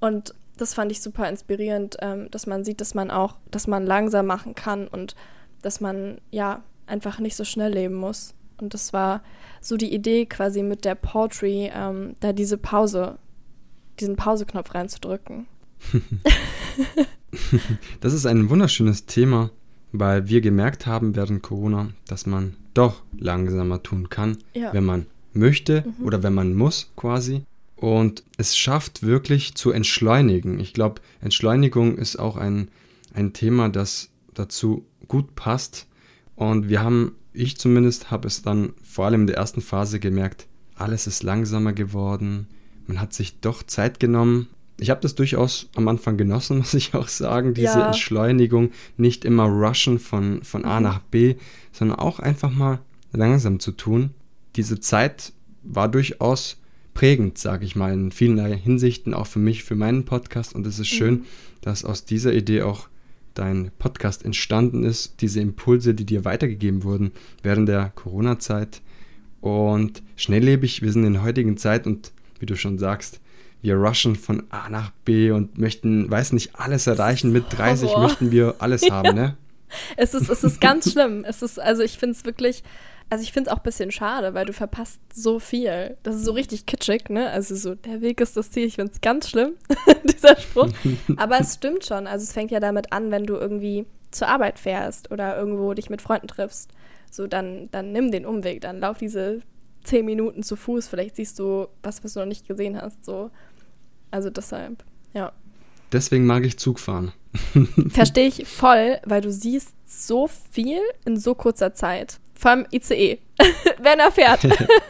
Und 0.01 0.35
das 0.57 0.75
fand 0.75 0.93
ich 0.93 1.01
super 1.01 1.29
inspirierend, 1.29 1.97
ähm, 2.01 2.31
dass 2.31 2.47
man 2.47 2.65
sieht, 2.65 2.81
dass 2.81 2.95
man 2.95 3.11
auch, 3.11 3.37
dass 3.51 3.67
man 3.67 3.87
langsam 3.87 4.27
machen 4.27 4.55
kann 4.55 4.89
und 4.89 5.15
dass 5.63 5.81
man 5.81 6.21
ja 6.31 6.63
einfach 6.87 7.19
nicht 7.19 7.37
so 7.37 7.45
schnell 7.45 7.73
leben 7.73 7.95
muss. 7.95 8.35
Und 8.61 8.75
das 8.75 8.93
war 8.93 9.23
so 9.61 9.77
die 9.77 9.93
Idee 9.95 10.27
quasi 10.27 10.63
mit 10.63 10.85
der 10.85 10.95
Poetry, 10.95 11.71
ähm, 11.73 12.17
da 12.21 12.33
diese 12.33 12.59
Pause, 12.59 13.19
diesen 14.01 14.17
Pauseknopf 14.17 14.75
reinzudrücken. 14.75 15.47
das 18.01 18.13
ist 18.13 18.27
ein 18.27 18.51
wunderschönes 18.51 19.07
Thema, 19.07 19.51
weil 19.93 20.29
wir 20.29 20.41
gemerkt 20.41 20.87
haben 20.87 21.15
während 21.15 21.43
Corona, 21.43 21.91
dass 22.07 22.27
man 22.27 22.57
doch 22.75 23.03
langsamer 23.17 23.83
tun 23.83 24.09
kann, 24.09 24.39
ja. 24.55 24.73
wenn 24.73 24.85
man 24.85 25.07
möchte 25.33 25.85
mhm. 25.87 26.05
oder 26.05 26.23
wenn 26.23 26.35
man 26.35 26.55
muss 26.55 26.91
quasi. 26.97 27.43
Und 27.77 28.25
es 28.37 28.57
schafft 28.57 29.05
wirklich 29.05 29.55
zu 29.55 29.71
entschleunigen. 29.71 30.59
Ich 30.59 30.75
glaube, 30.75 31.01
Entschleunigung 31.21 31.97
ist 31.97 32.17
auch 32.17 32.37
ein, 32.37 32.69
ein 33.15 33.33
Thema, 33.33 33.69
das 33.69 34.11
dazu 34.35 34.85
gut 35.07 35.37
passt. 35.37 35.87
Und 36.35 36.69
wir 36.69 36.83
haben, 36.83 37.15
ich 37.33 37.57
zumindest, 37.57 38.11
habe 38.11 38.27
es 38.27 38.43
dann 38.43 38.73
vor 38.83 39.07
allem 39.07 39.23
in 39.23 39.27
der 39.29 39.37
ersten 39.37 39.61
Phase 39.61 40.01
gemerkt, 40.01 40.47
alles 40.75 41.07
ist 41.07 41.23
langsamer 41.23 41.73
geworden. 41.73 42.49
Man 42.87 43.01
hat 43.01 43.13
sich 43.13 43.41
doch 43.41 43.63
Zeit 43.63 44.01
genommen. 44.01 44.49
Ich 44.81 44.91
habe 44.91 45.01
das 45.01 45.15
durchaus 45.15 45.69
am 45.77 45.87
Anfang 45.87 46.17
genossen, 46.17 46.59
muss 46.59 46.75
ich 46.75 46.95
auch 46.95 47.09
sagen, 47.09 47.55
diese 47.55 47.79
ja. 47.79 47.87
Entschleunigung. 47.87 48.71
Nicht 48.97 49.25
immer 49.25 49.45
rushen 49.45 50.01
von, 50.01 50.43
von 50.43 50.65
A 50.65 50.81
mhm. 50.81 50.85
nach 50.85 50.99
B, 50.99 51.37
sondern 51.71 52.01
auch 52.01 52.19
einfach 52.19 52.51
mal 52.51 52.81
langsam 53.13 53.61
zu 53.61 53.71
tun 53.71 54.15
diese 54.59 54.81
Zeit 54.81 55.33
war 55.63 55.89
durchaus 55.89 56.61
prägend, 56.93 57.39
sage 57.39 57.65
ich 57.65 57.77
mal, 57.77 57.93
in 57.93 58.11
vielen 58.11 58.45
Hinsichten, 58.55 59.15
auch 59.15 59.29
für 59.29 59.39
mich, 59.39 59.63
für 59.63 59.77
meinen 59.77 60.05
Podcast. 60.05 60.55
Und 60.55 60.67
es 60.67 60.81
ist 60.81 60.89
schön, 60.89 61.15
mhm. 61.15 61.25
dass 61.61 61.85
aus 61.85 62.05
dieser 62.05 62.35
Idee 62.35 62.63
auch 62.63 62.89
dein 63.35 63.71
Podcast 63.79 64.25
entstanden 64.25 64.83
ist, 64.83 65.21
diese 65.21 65.41
Impulse, 65.41 65.95
die 65.95 66.05
dir 66.05 66.25
weitergegeben 66.25 66.83
wurden 66.83 67.13
während 67.45 67.69
der 67.69 67.93
Corona-Zeit. 67.95 68.83
Und 69.41 70.03
schnelllebig, 70.17 70.83
wir 70.83 70.91
sind 70.91 71.05
in 71.05 71.13
der 71.13 71.23
heutigen 71.23 71.57
Zeit 71.57 71.87
und 71.87 72.11
wie 72.41 72.47
du 72.47 72.57
schon 72.57 72.79
sagst, 72.79 73.21
wir 73.63 73.77
rushen 73.77 74.17
von 74.17 74.43
A 74.51 74.69
nach 74.69 74.91
B 75.05 75.31
und 75.31 75.57
möchten, 75.57 76.11
weiß 76.11 76.33
nicht, 76.33 76.57
alles 76.57 76.89
erreichen. 76.89 77.31
Mit 77.31 77.45
30 77.51 77.91
Horror. 77.91 78.03
möchten 78.03 78.33
wir 78.33 78.57
alles 78.59 78.83
haben, 78.91 79.15
ne? 79.15 79.37
Es 79.97 80.15
ist, 80.15 80.29
es 80.29 80.43
ist 80.43 80.61
ganz 80.61 80.91
schlimm. 80.91 81.25
Es 81.25 81.43
ist, 81.43 81.61
also 81.61 81.83
ich 81.83 81.99
finde 81.99 82.17
es 82.17 82.25
wirklich, 82.25 82.65
also 83.11 83.23
ich 83.23 83.33
finde 83.33 83.51
es 83.51 83.55
auch 83.55 83.61
ein 83.61 83.65
bisschen 83.65 83.91
schade, 83.91 84.35
weil 84.35 84.45
du 84.45 84.53
verpasst 84.53 85.01
so 85.15 85.39
viel. 85.39 85.97
Das 86.03 86.17
ist 86.17 86.25
so 86.25 86.33
richtig 86.33 86.67
kitschig, 86.67 87.09
ne? 87.09 87.31
Also 87.31 87.57
so, 87.57 87.75
der 87.75 88.01
Weg 88.01 88.21
ist 88.21 88.37
das 88.37 88.51
Ziel. 88.51 88.67
Ich 88.67 88.75
finde 88.77 88.93
es 88.93 89.01
ganz 89.01 89.31
schlimm, 89.31 89.55
dieser 90.05 90.39
Spruch. 90.39 90.69
Aber 91.17 91.41
es 91.41 91.55
stimmt 91.55 91.87
schon. 91.87 92.07
Also 92.07 92.25
es 92.25 92.33
fängt 92.33 92.51
ja 92.51 92.61
damit 92.61 92.93
an, 92.93 93.11
wenn 93.11 93.25
du 93.25 93.37
irgendwie 93.37 93.87
zur 94.11 94.29
Arbeit 94.29 94.59
fährst 94.59 95.11
oder 95.11 95.39
irgendwo 95.39 95.73
dich 95.75 95.91
mit 95.91 96.03
Freunden 96.03 96.29
triffst. 96.29 96.71
So, 97.11 97.27
dann, 97.27 97.71
dann 97.71 97.93
nimm 97.93 98.11
den 98.11 98.27
Umweg, 98.27 98.61
dann 98.61 98.81
lauf 98.81 98.99
diese 98.99 99.41
zehn 99.85 100.05
Minuten 100.05 100.43
zu 100.43 100.57
Fuß. 100.57 100.89
Vielleicht 100.89 101.17
siehst 101.17 101.39
du 101.39 101.69
was, 101.83 102.05
was 102.05 102.13
du 102.13 102.21
noch 102.21 102.27
nicht 102.27 102.47
gesehen 102.47 102.81
hast. 102.81 103.05
So. 103.05 103.31
Also 104.11 104.29
deshalb, 104.29 104.85
ja. 105.15 105.33
Deswegen 105.93 106.27
mag 106.27 106.45
ich 106.45 106.59
Zug 106.59 106.79
fahren. 106.79 107.13
Verstehe 107.89 108.29
ich 108.29 108.47
voll, 108.47 108.99
weil 109.05 109.23
du 109.23 109.33
siehst 109.33 109.75
so 109.87 110.29
viel 110.51 110.81
in 111.07 111.17
so 111.17 111.35
kurzer 111.35 111.73
Zeit. 111.73 112.21
Vor 112.39 112.53
allem 112.53 112.67
ICE, 112.73 113.19
wenn 113.83 113.99
er 113.99 114.13
fährt. 114.13 114.47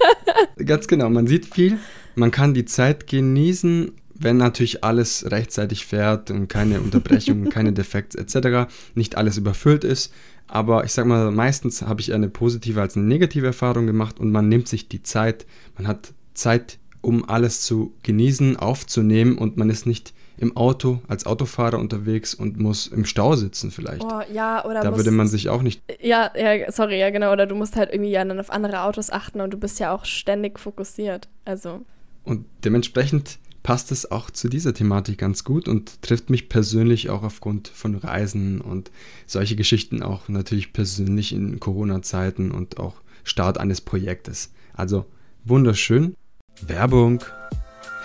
Ganz 0.66 0.86
genau, 0.86 1.08
man 1.08 1.26
sieht 1.26 1.46
viel, 1.46 1.78
man 2.14 2.30
kann 2.30 2.52
die 2.52 2.66
Zeit 2.66 3.06
genießen, 3.06 3.92
wenn 4.14 4.36
natürlich 4.36 4.84
alles 4.84 5.30
rechtzeitig 5.30 5.86
fährt 5.86 6.30
und 6.30 6.48
keine 6.48 6.82
Unterbrechungen, 6.82 7.48
keine 7.50 7.72
Defekte 7.72 8.18
etc., 8.18 8.70
nicht 8.94 9.16
alles 9.16 9.38
überfüllt 9.38 9.82
ist. 9.82 10.12
Aber 10.46 10.84
ich 10.84 10.92
sag 10.92 11.06
mal, 11.06 11.30
meistens 11.30 11.80
habe 11.80 12.02
ich 12.02 12.12
eine 12.12 12.28
positive 12.28 12.82
als 12.82 12.96
eine 12.96 13.06
negative 13.06 13.46
Erfahrung 13.46 13.86
gemacht 13.86 14.20
und 14.20 14.30
man 14.30 14.50
nimmt 14.50 14.68
sich 14.68 14.90
die 14.90 15.02
Zeit, 15.02 15.46
man 15.78 15.88
hat 15.88 16.12
Zeit, 16.34 16.78
um 17.00 17.26
alles 17.30 17.62
zu 17.62 17.94
genießen, 18.02 18.56
aufzunehmen 18.56 19.38
und 19.38 19.56
man 19.56 19.70
ist 19.70 19.86
nicht 19.86 20.12
im 20.38 20.56
Auto 20.56 21.00
als 21.08 21.26
Autofahrer 21.26 21.78
unterwegs 21.78 22.32
und 22.32 22.58
muss 22.58 22.86
im 22.86 23.04
Stau 23.04 23.34
sitzen 23.34 23.70
vielleicht. 23.70 24.02
Oh, 24.04 24.20
ja, 24.32 24.64
oder 24.64 24.80
da 24.80 24.96
würde 24.96 25.10
man 25.10 25.28
sich 25.28 25.48
auch 25.48 25.62
nicht. 25.62 25.82
Ja, 26.00 26.30
ja, 26.36 26.70
sorry, 26.70 26.98
ja, 26.98 27.10
genau. 27.10 27.32
Oder 27.32 27.46
du 27.46 27.54
musst 27.54 27.76
halt 27.76 27.90
irgendwie 27.92 28.10
ja 28.10 28.24
dann 28.24 28.38
auf 28.38 28.50
andere 28.50 28.82
Autos 28.82 29.10
achten 29.10 29.40
und 29.40 29.52
du 29.52 29.58
bist 29.58 29.80
ja 29.80 29.92
auch 29.92 30.04
ständig 30.04 30.58
fokussiert. 30.58 31.28
Also. 31.44 31.84
Und 32.24 32.46
dementsprechend 32.64 33.38
passt 33.62 33.92
es 33.92 34.10
auch 34.10 34.30
zu 34.30 34.48
dieser 34.48 34.72
Thematik 34.72 35.18
ganz 35.18 35.44
gut 35.44 35.68
und 35.68 36.00
trifft 36.02 36.30
mich 36.30 36.48
persönlich 36.48 37.10
auch 37.10 37.22
aufgrund 37.22 37.68
von 37.68 37.96
Reisen 37.96 38.60
und 38.60 38.90
solche 39.26 39.56
Geschichten 39.56 40.02
auch 40.02 40.28
natürlich 40.28 40.72
persönlich 40.72 41.34
in 41.34 41.60
Corona-Zeiten 41.60 42.50
und 42.50 42.78
auch 42.78 42.94
Start 43.24 43.58
eines 43.58 43.80
Projektes. 43.80 44.52
Also 44.72 45.04
wunderschön. 45.44 46.14
Werbung. 46.62 47.22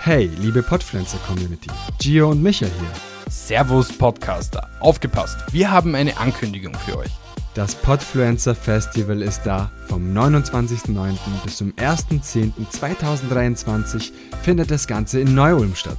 Hey, 0.04 0.30
liebe 0.38 0.62
Podpflanzer-Community, 0.62 1.70
Gio 1.98 2.30
und 2.30 2.40
Micha 2.42 2.66
hier. 2.66 2.92
Servus 3.30 3.90
Podcaster, 3.90 4.68
aufgepasst, 4.80 5.38
wir 5.50 5.70
haben 5.70 5.94
eine 5.94 6.18
Ankündigung 6.18 6.74
für 6.74 6.98
euch. 6.98 7.10
Das 7.54 7.74
Podfluencer 7.74 8.54
Festival 8.54 9.22
ist 9.22 9.44
da. 9.44 9.70
Vom 9.88 10.14
29.09. 10.14 11.16
bis 11.42 11.56
zum 11.56 11.72
1.10.2023 11.72 14.12
findet 14.42 14.70
das 14.70 14.86
Ganze 14.86 15.20
in 15.20 15.34
Neu-Ulm 15.34 15.74
statt. 15.74 15.96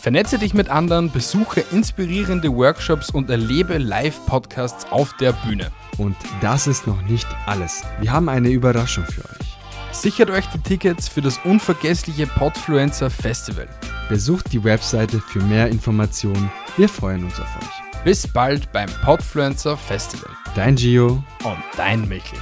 Vernetze 0.00 0.38
dich 0.38 0.54
mit 0.54 0.70
anderen, 0.70 1.12
besuche 1.12 1.60
inspirierende 1.70 2.50
Workshops 2.50 3.10
und 3.10 3.28
erlebe 3.28 3.76
Live-Podcasts 3.76 4.86
auf 4.90 5.14
der 5.18 5.32
Bühne. 5.32 5.70
Und 5.98 6.16
das 6.40 6.66
ist 6.66 6.86
noch 6.86 7.02
nicht 7.02 7.28
alles. 7.44 7.82
Wir 8.00 8.10
haben 8.10 8.30
eine 8.30 8.48
Überraschung 8.48 9.04
für 9.04 9.20
euch. 9.20 9.53
Sichert 9.94 10.28
euch 10.28 10.44
die 10.46 10.58
Tickets 10.58 11.08
für 11.08 11.22
das 11.22 11.38
unvergessliche 11.44 12.26
Podfluencer 12.26 13.10
Festival. 13.10 13.68
Besucht 14.08 14.52
die 14.52 14.62
Webseite 14.64 15.20
für 15.20 15.40
mehr 15.40 15.68
Informationen. 15.68 16.50
Wir 16.76 16.88
freuen 16.88 17.24
uns 17.24 17.38
auf 17.38 17.56
euch. 17.62 18.04
Bis 18.04 18.26
bald 18.26 18.70
beim 18.72 18.90
Podfluencer 19.04 19.76
Festival. 19.76 20.30
Dein 20.56 20.74
Gio 20.74 21.22
und 21.44 21.62
dein 21.76 22.06
Michel. 22.08 22.38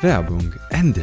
Werbung 0.00 0.54
Ende. 0.70 1.02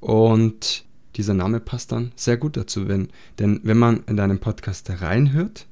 Und 0.00 0.84
dieser 1.16 1.34
Name 1.34 1.58
passt 1.58 1.90
dann 1.90 2.12
sehr 2.14 2.36
gut 2.36 2.58
dazu, 2.58 2.86
wenn, 2.86 3.08
denn 3.38 3.60
wenn 3.64 3.78
man 3.78 4.04
in 4.06 4.18
deinem 4.18 4.38
Podcast 4.38 4.88
reinhört, 5.00 5.66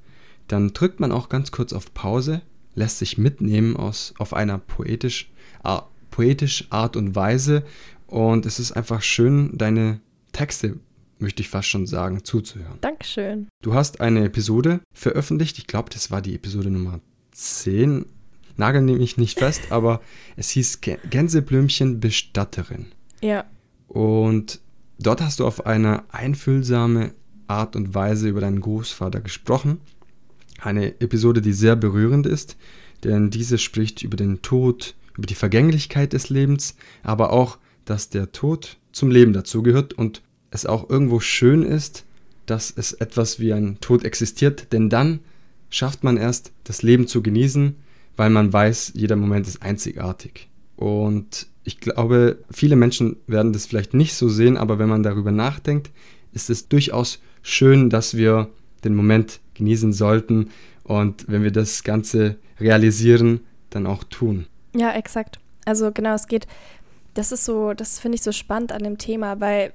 dann 0.48 0.72
drückt 0.72 1.00
man 1.00 1.12
auch 1.12 1.28
ganz 1.28 1.52
kurz 1.52 1.74
auf 1.74 1.92
Pause, 1.92 2.40
lässt 2.74 2.98
sich 2.98 3.18
mitnehmen 3.18 3.76
aus, 3.76 4.14
auf 4.18 4.32
einer 4.32 4.58
poetisch, 4.58 5.30
äh, 5.64 5.78
poetisch 6.10 6.66
Art 6.70 6.96
und 6.96 7.14
Weise 7.14 7.62
und 8.10 8.44
es 8.44 8.58
ist 8.58 8.72
einfach 8.72 9.02
schön, 9.02 9.56
deine 9.56 10.00
Texte, 10.32 10.80
möchte 11.20 11.42
ich 11.42 11.48
fast 11.48 11.68
schon 11.68 11.86
sagen, 11.86 12.24
zuzuhören. 12.24 12.78
Dankeschön. 12.80 13.48
Du 13.62 13.74
hast 13.74 14.00
eine 14.00 14.24
Episode 14.24 14.80
veröffentlicht. 14.92 15.58
Ich 15.58 15.68
glaube, 15.68 15.90
das 15.90 16.10
war 16.10 16.20
die 16.20 16.34
Episode 16.34 16.70
Nummer 16.70 17.00
10. 17.32 18.06
Nagel 18.56 18.82
nehme 18.82 19.02
ich 19.02 19.16
nicht 19.16 19.38
fest, 19.38 19.62
aber 19.70 20.00
es 20.36 20.50
hieß 20.50 20.80
Gänseblümchen 20.80 22.00
Bestatterin. 22.00 22.86
Ja. 23.20 23.44
Und 23.86 24.60
dort 24.98 25.20
hast 25.20 25.38
du 25.38 25.46
auf 25.46 25.66
eine 25.66 26.02
einfühlsame 26.12 27.14
Art 27.46 27.76
und 27.76 27.94
Weise 27.94 28.28
über 28.28 28.40
deinen 28.40 28.60
Großvater 28.60 29.20
gesprochen. 29.20 29.80
Eine 30.60 31.00
Episode, 31.00 31.42
die 31.42 31.52
sehr 31.52 31.76
berührend 31.76 32.26
ist, 32.26 32.56
denn 33.04 33.30
diese 33.30 33.58
spricht 33.58 34.02
über 34.02 34.16
den 34.16 34.42
Tod, 34.42 34.94
über 35.16 35.26
die 35.26 35.34
Vergänglichkeit 35.34 36.12
des 36.12 36.28
Lebens, 36.28 36.74
aber 37.02 37.32
auch 37.32 37.58
dass 37.84 38.08
der 38.08 38.32
Tod 38.32 38.78
zum 38.92 39.10
Leben 39.10 39.32
dazugehört 39.32 39.92
und 39.92 40.22
es 40.50 40.66
auch 40.66 40.90
irgendwo 40.90 41.20
schön 41.20 41.62
ist, 41.62 42.04
dass 42.46 42.72
es 42.74 42.92
etwas 42.92 43.38
wie 43.38 43.52
ein 43.52 43.78
Tod 43.80 44.04
existiert, 44.04 44.72
denn 44.72 44.90
dann 44.90 45.20
schafft 45.68 46.02
man 46.02 46.16
erst 46.16 46.52
das 46.64 46.82
Leben 46.82 47.06
zu 47.06 47.22
genießen, 47.22 47.76
weil 48.16 48.30
man 48.30 48.52
weiß, 48.52 48.92
jeder 48.94 49.16
Moment 49.16 49.46
ist 49.46 49.62
einzigartig. 49.62 50.48
Und 50.76 51.46
ich 51.62 51.78
glaube, 51.78 52.38
viele 52.50 52.74
Menschen 52.74 53.16
werden 53.26 53.52
das 53.52 53.66
vielleicht 53.66 53.94
nicht 53.94 54.14
so 54.14 54.28
sehen, 54.28 54.56
aber 54.56 54.78
wenn 54.78 54.88
man 54.88 55.02
darüber 55.02 55.30
nachdenkt, 55.30 55.90
ist 56.32 56.50
es 56.50 56.68
durchaus 56.68 57.20
schön, 57.42 57.90
dass 57.90 58.16
wir 58.16 58.48
den 58.84 58.94
Moment 58.94 59.40
genießen 59.54 59.92
sollten 59.92 60.50
und 60.82 61.26
wenn 61.28 61.42
wir 61.42 61.52
das 61.52 61.84
Ganze 61.84 62.36
realisieren, 62.58 63.40
dann 63.70 63.86
auch 63.86 64.04
tun. 64.04 64.46
Ja, 64.74 64.92
exakt. 64.92 65.38
Also 65.64 65.92
genau, 65.92 66.14
es 66.14 66.26
geht 66.26 66.46
das 67.14 67.32
ist 67.32 67.44
so, 67.44 67.74
das 67.74 67.98
finde 67.98 68.16
ich 68.16 68.22
so 68.22 68.32
spannend 68.32 68.72
an 68.72 68.82
dem 68.82 68.98
Thema, 68.98 69.40
weil 69.40 69.72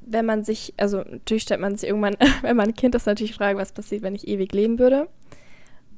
wenn 0.00 0.26
man 0.26 0.44
sich, 0.44 0.74
also 0.76 0.98
natürlich 0.98 1.44
stellt 1.44 1.60
man 1.60 1.76
sich 1.76 1.88
irgendwann, 1.88 2.16
wenn 2.42 2.56
man 2.56 2.68
ein 2.68 2.74
Kind 2.74 2.94
ist, 2.94 3.06
natürlich 3.06 3.32
die 3.32 3.38
Frage, 3.38 3.58
was 3.58 3.72
passiert, 3.72 4.02
wenn 4.02 4.14
ich 4.14 4.28
ewig 4.28 4.52
leben 4.52 4.78
würde. 4.78 5.08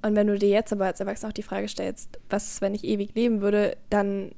Und 0.02 0.16
wenn 0.16 0.26
du 0.26 0.38
dir 0.38 0.50
jetzt 0.50 0.72
aber 0.72 0.86
als 0.86 1.00
Erwachsener 1.00 1.30
auch 1.30 1.34
die 1.34 1.42
Frage 1.42 1.66
stellst, 1.68 2.18
was 2.28 2.52
ist, 2.52 2.60
wenn 2.60 2.74
ich 2.74 2.84
ewig 2.84 3.14
leben 3.14 3.40
würde, 3.40 3.76
dann, 3.88 4.32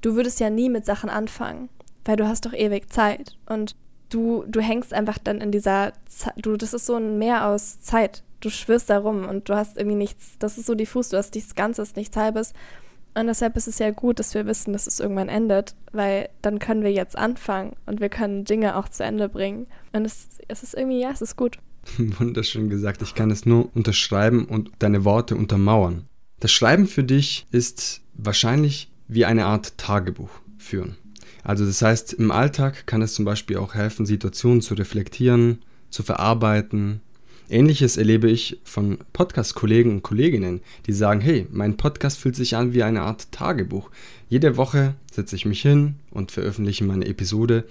du 0.00 0.16
würdest 0.16 0.40
ja 0.40 0.50
nie 0.50 0.68
mit 0.68 0.84
Sachen 0.84 1.08
anfangen, 1.08 1.68
weil 2.04 2.16
du 2.16 2.26
hast 2.26 2.46
doch 2.46 2.52
ewig 2.52 2.92
Zeit. 2.92 3.36
Und 3.46 3.76
du, 4.10 4.44
du 4.48 4.60
hängst 4.60 4.92
einfach 4.92 5.18
dann 5.18 5.40
in 5.40 5.52
dieser, 5.52 5.92
Zeit, 6.06 6.34
du, 6.36 6.56
das 6.56 6.74
ist 6.74 6.86
so 6.86 6.96
ein 6.96 7.18
Meer 7.18 7.46
aus 7.46 7.80
Zeit. 7.80 8.24
Du 8.40 8.50
schwirrst 8.50 8.90
da 8.90 8.98
rum 8.98 9.26
und 9.28 9.48
du 9.48 9.54
hast 9.54 9.76
irgendwie 9.78 9.96
nichts, 9.96 10.36
das 10.38 10.58
ist 10.58 10.66
so 10.66 10.74
diffus, 10.74 11.10
du 11.10 11.16
hast 11.16 11.34
nichts 11.34 11.54
Ganzes, 11.54 11.94
nichts 11.94 12.16
Halbes. 12.16 12.52
Und 13.14 13.28
deshalb 13.28 13.56
ist 13.56 13.68
es 13.68 13.78
ja 13.78 13.90
gut, 13.90 14.18
dass 14.18 14.34
wir 14.34 14.46
wissen, 14.46 14.72
dass 14.72 14.86
es 14.86 14.98
irgendwann 14.98 15.28
endet, 15.28 15.74
weil 15.92 16.28
dann 16.42 16.58
können 16.58 16.82
wir 16.82 16.92
jetzt 16.92 17.16
anfangen 17.16 17.76
und 17.86 18.00
wir 18.00 18.08
können 18.08 18.44
Dinge 18.44 18.76
auch 18.76 18.88
zu 18.88 19.04
Ende 19.04 19.28
bringen. 19.28 19.66
Und 19.92 20.04
es, 20.04 20.28
es 20.48 20.62
ist 20.64 20.74
irgendwie, 20.74 21.00
ja, 21.00 21.10
es 21.10 21.22
ist 21.22 21.36
gut. 21.36 21.58
Wunderschön 21.98 22.68
gesagt. 22.68 23.02
Ich 23.02 23.14
kann 23.14 23.30
es 23.30 23.46
nur 23.46 23.74
unterschreiben 23.76 24.46
und 24.46 24.70
deine 24.80 25.04
Worte 25.04 25.36
untermauern. 25.36 26.06
Das 26.40 26.50
Schreiben 26.50 26.86
für 26.86 27.04
dich 27.04 27.46
ist 27.52 28.00
wahrscheinlich 28.14 28.90
wie 29.06 29.24
eine 29.24 29.46
Art 29.46 29.78
Tagebuch 29.78 30.30
führen. 30.58 30.96
Also 31.44 31.66
das 31.66 31.82
heißt, 31.82 32.14
im 32.14 32.30
Alltag 32.30 32.86
kann 32.86 33.02
es 33.02 33.14
zum 33.14 33.24
Beispiel 33.24 33.58
auch 33.58 33.74
helfen, 33.74 34.06
Situationen 34.06 34.62
zu 34.62 34.74
reflektieren, 34.74 35.62
zu 35.90 36.02
verarbeiten, 36.02 37.00
Ähnliches 37.50 37.96
erlebe 37.96 38.30
ich 38.30 38.60
von 38.64 38.98
Podcast-Kollegen 39.12 39.90
und 39.90 40.02
Kolleginnen, 40.02 40.60
die 40.86 40.92
sagen, 40.92 41.20
hey, 41.20 41.46
mein 41.50 41.76
Podcast 41.76 42.18
fühlt 42.18 42.36
sich 42.36 42.56
an 42.56 42.72
wie 42.72 42.82
eine 42.82 43.02
Art 43.02 43.30
Tagebuch. 43.32 43.90
Jede 44.28 44.56
Woche 44.56 44.94
setze 45.12 45.36
ich 45.36 45.44
mich 45.44 45.60
hin 45.60 45.96
und 46.10 46.32
veröffentliche 46.32 46.84
meine 46.84 47.06
Episode, 47.06 47.64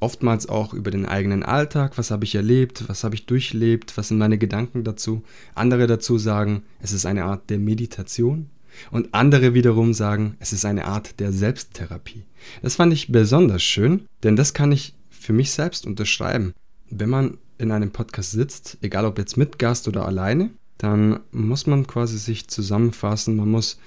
oftmals 0.00 0.46
auch 0.48 0.74
über 0.74 0.90
den 0.90 1.06
eigenen 1.06 1.42
Alltag, 1.42 1.96
was 1.96 2.10
habe 2.10 2.24
ich 2.24 2.34
erlebt, 2.34 2.84
was 2.88 3.04
habe 3.04 3.14
ich 3.14 3.24
durchlebt, 3.24 3.96
was 3.96 4.08
sind 4.08 4.18
meine 4.18 4.36
Gedanken 4.36 4.84
dazu. 4.84 5.22
Andere 5.54 5.86
dazu 5.86 6.18
sagen, 6.18 6.62
es 6.80 6.92
ist 6.92 7.06
eine 7.06 7.24
Art 7.24 7.48
der 7.48 7.58
Meditation 7.58 8.50
und 8.90 9.14
andere 9.14 9.54
wiederum 9.54 9.94
sagen, 9.94 10.36
es 10.40 10.52
ist 10.52 10.66
eine 10.66 10.84
Art 10.84 11.18
der 11.20 11.32
Selbsttherapie. 11.32 12.24
Das 12.60 12.76
fand 12.76 12.92
ich 12.92 13.10
besonders 13.10 13.62
schön, 13.62 14.02
denn 14.22 14.36
das 14.36 14.52
kann 14.52 14.72
ich 14.72 14.94
für 15.10 15.32
mich 15.32 15.52
selbst 15.52 15.86
unterschreiben. 15.86 16.52
Wenn 16.90 17.08
man 17.08 17.38
in 17.58 17.70
einem 17.70 17.90
Podcast 17.90 18.32
sitzt, 18.32 18.78
egal 18.82 19.04
ob 19.04 19.18
jetzt 19.18 19.36
mit 19.36 19.58
Gast 19.58 19.88
oder 19.88 20.06
alleine, 20.06 20.50
dann 20.78 21.20
muss 21.30 21.66
man 21.66 21.86
quasi 21.86 22.18
sich 22.18 22.48
zusammenfassen, 22.48 23.36
man 23.36 23.50
muss 23.50 23.78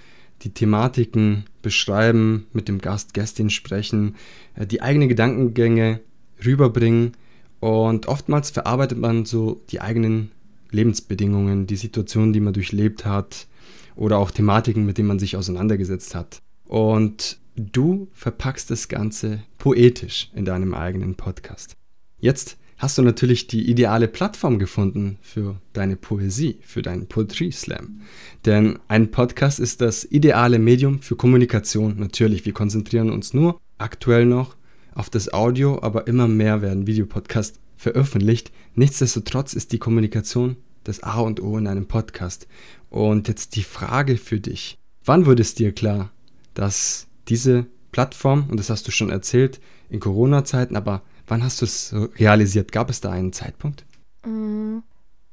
die 0.43 0.51
Thematiken 0.51 1.45
beschreiben, 1.61 2.47
mit 2.53 2.67
dem 2.67 2.79
Gast, 2.79 3.13
Gästin 3.13 3.49
sprechen, 3.49 4.15
äh, 4.55 4.67
die 4.67 4.81
eigenen 4.81 5.09
Gedankengänge 5.09 5.99
rüberbringen 6.45 7.13
und 7.59 8.07
oftmals 8.07 8.51
verarbeitet 8.51 8.99
man 8.99 9.25
so 9.25 9.61
die 9.69 9.81
eigenen 9.81 10.31
Lebensbedingungen, 10.71 11.65
die 11.65 11.75
Situationen, 11.75 12.33
die 12.33 12.39
man 12.39 12.53
durchlebt 12.53 13.05
hat 13.05 13.47
oder 13.95 14.19
auch 14.19 14.31
Thematiken, 14.31 14.85
mit 14.85 14.97
denen 14.97 15.07
man 15.07 15.19
sich 15.19 15.35
auseinandergesetzt 15.35 16.13
hat. 16.13 16.41
Und 16.65 17.39
du 17.55 18.09
verpackst 18.13 18.69
das 18.69 18.87
Ganze 18.87 19.41
poetisch 19.57 20.29
in 20.35 20.45
deinem 20.45 20.73
eigenen 20.73 21.15
Podcast. 21.15 21.75
Jetzt 22.19 22.57
hast 22.77 22.97
du 22.97 23.01
natürlich 23.01 23.47
die 23.47 23.69
ideale 23.69 24.07
Plattform 24.07 24.59
gefunden 24.59 25.17
für 25.21 25.59
deine 25.73 25.95
Poesie, 25.95 26.59
für 26.61 26.81
deinen 26.81 27.07
Poetry 27.07 27.51
Slam. 27.51 28.01
Denn 28.45 28.79
ein 28.87 29.11
Podcast 29.11 29.59
ist 29.59 29.81
das 29.81 30.05
ideale 30.05 30.59
Medium 30.59 31.01
für 31.01 31.15
Kommunikation. 31.15 31.95
Natürlich, 31.97 32.45
wir 32.45 32.53
konzentrieren 32.53 33.09
uns 33.09 33.33
nur 33.33 33.59
aktuell 33.77 34.25
noch 34.25 34.55
auf 34.93 35.09
das 35.09 35.33
Audio, 35.33 35.81
aber 35.81 36.07
immer 36.07 36.27
mehr 36.27 36.61
werden 36.61 36.87
Videopodcasts 36.87 37.59
veröffentlicht. 37.75 38.51
Nichtsdestotrotz 38.75 39.53
ist 39.53 39.71
die 39.71 39.79
Kommunikation 39.79 40.57
das 40.83 41.03
A 41.03 41.19
und 41.19 41.41
O 41.41 41.57
in 41.57 41.67
einem 41.67 41.87
Podcast. 41.87 42.47
Und 42.89 43.27
jetzt 43.27 43.55
die 43.55 43.63
Frage 43.63 44.17
für 44.17 44.39
dich. 44.39 44.77
Wann 45.03 45.25
wurde 45.25 45.41
es 45.41 45.53
dir 45.53 45.71
klar, 45.71 46.11
dass 46.53 47.07
diese 47.27 47.65
Plattform, 47.91 48.45
und 48.49 48.57
das 48.57 48.69
hast 48.69 48.87
du 48.87 48.91
schon 48.91 49.09
erzählt, 49.09 49.59
in 49.89 49.99
Corona-Zeiten, 49.99 50.75
aber 50.75 51.03
Wann 51.27 51.43
hast 51.43 51.61
du 51.61 51.65
es 51.65 51.93
realisiert? 52.19 52.71
Gab 52.71 52.89
es 52.89 53.01
da 53.01 53.11
einen 53.11 53.33
Zeitpunkt? 53.33 53.85
Mm, 54.25 54.79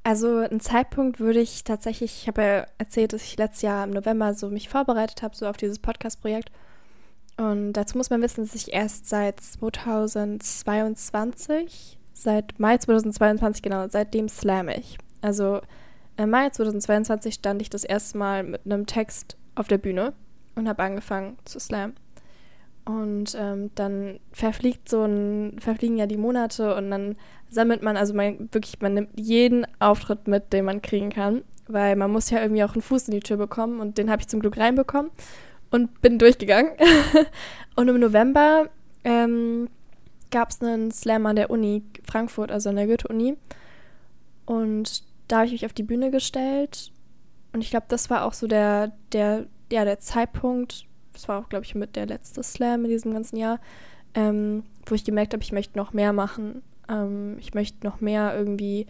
Also 0.02 0.36
einen 0.38 0.60
Zeitpunkt 0.60 1.18
würde 1.18 1.40
ich 1.40 1.64
tatsächlich, 1.64 2.22
ich 2.22 2.28
habe 2.28 2.42
ja 2.42 2.66
erzählt, 2.78 3.12
dass 3.14 3.22
ich 3.22 3.38
letztes 3.38 3.62
Jahr 3.62 3.84
im 3.84 3.90
November 3.90 4.34
so 4.34 4.50
mich 4.50 4.68
vorbereitet 4.68 5.22
habe, 5.22 5.34
so 5.34 5.46
auf 5.46 5.56
dieses 5.56 5.78
Podcast-Projekt. 5.78 6.50
Und 7.36 7.72
dazu 7.72 7.96
muss 7.96 8.10
man 8.10 8.22
wissen, 8.22 8.44
dass 8.44 8.54
ich 8.54 8.72
erst 8.72 9.08
seit 9.08 9.40
2022, 9.40 11.98
seit 12.12 12.60
Mai 12.60 12.78
2022 12.78 13.62
genau, 13.62 13.88
seitdem 13.88 14.28
slam 14.28 14.68
ich. 14.68 14.98
Also 15.20 15.60
im 16.16 16.30
Mai 16.30 16.50
2022 16.50 17.34
stand 17.34 17.60
ich 17.62 17.70
das 17.70 17.82
erste 17.84 18.18
Mal 18.18 18.42
mit 18.44 18.64
einem 18.66 18.86
Text 18.86 19.36
auf 19.56 19.66
der 19.68 19.78
Bühne 19.78 20.12
und 20.54 20.68
habe 20.68 20.82
angefangen 20.82 21.36
zu 21.44 21.58
slam. 21.58 21.94
Und 22.84 23.34
ähm, 23.38 23.70
dann 23.74 24.20
verfliegt 24.32 24.88
so 24.88 25.04
ein, 25.04 25.56
verfliegen 25.58 25.96
ja 25.96 26.06
die 26.06 26.18
Monate 26.18 26.74
und 26.74 26.90
dann 26.90 27.16
sammelt 27.48 27.82
man, 27.82 27.96
also 27.96 28.12
man 28.12 28.48
wirklich, 28.52 28.80
man 28.80 28.94
nimmt 28.94 29.18
jeden 29.18 29.66
Auftritt 29.78 30.28
mit, 30.28 30.52
den 30.52 30.66
man 30.66 30.82
kriegen 30.82 31.08
kann, 31.08 31.44
weil 31.66 31.96
man 31.96 32.10
muss 32.10 32.28
ja 32.28 32.42
irgendwie 32.42 32.62
auch 32.62 32.74
einen 32.74 32.82
Fuß 32.82 33.08
in 33.08 33.14
die 33.14 33.20
Tür 33.20 33.38
bekommen 33.38 33.80
und 33.80 33.96
den 33.96 34.10
habe 34.10 34.20
ich 34.20 34.28
zum 34.28 34.40
Glück 34.40 34.58
reinbekommen 34.58 35.10
und 35.70 36.02
bin 36.02 36.18
durchgegangen. 36.18 36.72
und 37.76 37.88
im 37.88 38.00
November 38.00 38.68
ähm, 39.04 39.68
gab 40.30 40.50
es 40.50 40.60
einen 40.60 40.90
Slam 40.90 41.24
an 41.26 41.36
der 41.36 41.50
Uni 41.50 41.84
Frankfurt, 42.06 42.50
also 42.50 42.68
an 42.68 42.76
der 42.76 42.86
Goethe-Uni. 42.86 43.36
Und 44.44 45.04
da 45.28 45.36
habe 45.36 45.46
ich 45.46 45.52
mich 45.52 45.66
auf 45.66 45.72
die 45.72 45.82
Bühne 45.82 46.10
gestellt. 46.10 46.92
Und 47.52 47.62
ich 47.62 47.70
glaube, 47.70 47.86
das 47.88 48.10
war 48.10 48.24
auch 48.24 48.34
so 48.34 48.46
der, 48.46 48.92
der, 49.12 49.46
ja, 49.70 49.84
der 49.84 50.00
Zeitpunkt, 50.00 50.86
das 51.14 51.28
war 51.28 51.40
auch, 51.40 51.48
glaube 51.48 51.64
ich, 51.64 51.74
mit 51.74 51.96
der 51.96 52.06
letzte 52.06 52.42
Slam 52.42 52.84
in 52.84 52.90
diesem 52.90 53.12
ganzen 53.12 53.36
Jahr, 53.36 53.58
ähm, 54.14 54.64
wo 54.86 54.94
ich 54.94 55.04
gemerkt 55.04 55.32
habe, 55.32 55.42
ich 55.42 55.52
möchte 55.52 55.78
noch 55.78 55.92
mehr 55.92 56.12
machen. 56.12 56.62
Ähm, 56.88 57.36
ich 57.38 57.54
möchte 57.54 57.86
noch 57.86 58.00
mehr 58.00 58.36
irgendwie 58.36 58.86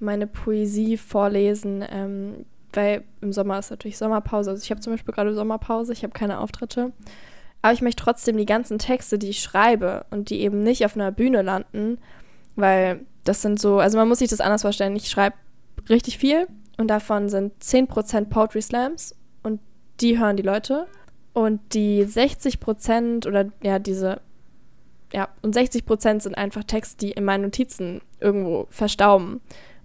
meine 0.00 0.26
Poesie 0.26 0.96
vorlesen, 0.96 1.84
ähm, 1.88 2.44
weil 2.72 3.04
im 3.20 3.32
Sommer 3.32 3.58
ist 3.58 3.70
natürlich 3.70 3.96
Sommerpause. 3.96 4.50
Also 4.50 4.62
ich 4.62 4.70
habe 4.70 4.80
zum 4.80 4.92
Beispiel 4.92 5.14
gerade 5.14 5.34
Sommerpause, 5.34 5.92
ich 5.92 6.02
habe 6.02 6.12
keine 6.12 6.40
Auftritte. 6.40 6.92
Aber 7.62 7.72
ich 7.72 7.80
möchte 7.80 8.02
trotzdem 8.02 8.36
die 8.36 8.46
ganzen 8.46 8.78
Texte, 8.78 9.18
die 9.18 9.30
ich 9.30 9.40
schreibe 9.40 10.04
und 10.10 10.28
die 10.28 10.40
eben 10.40 10.60
nicht 10.60 10.84
auf 10.84 10.96
einer 10.96 11.10
Bühne 11.10 11.40
landen, 11.40 11.98
weil 12.56 13.06
das 13.24 13.40
sind 13.40 13.58
so, 13.58 13.78
also 13.78 13.96
man 13.96 14.08
muss 14.08 14.18
sich 14.18 14.28
das 14.28 14.40
anders 14.40 14.62
vorstellen. 14.62 14.94
Ich 14.96 15.08
schreibe 15.08 15.36
richtig 15.88 16.18
viel 16.18 16.46
und 16.76 16.88
davon 16.88 17.28
sind 17.28 17.54
10% 17.62 18.26
Poetry 18.26 18.60
Slams 18.60 19.16
und 19.42 19.60
die 20.00 20.18
hören 20.18 20.36
die 20.36 20.42
Leute. 20.42 20.86
Und 21.34 21.60
die 21.74 22.04
60% 22.04 23.26
oder 23.26 23.50
ja, 23.62 23.78
diese, 23.80 24.20
ja, 25.12 25.28
und 25.42 25.54
60% 25.54 26.22
sind 26.22 26.36
einfach 26.36 26.64
Texte, 26.64 27.04
die 27.04 27.12
in 27.12 27.24
meinen 27.24 27.42
Notizen 27.42 28.00
irgendwo 28.20 28.68
verstauben 28.70 29.40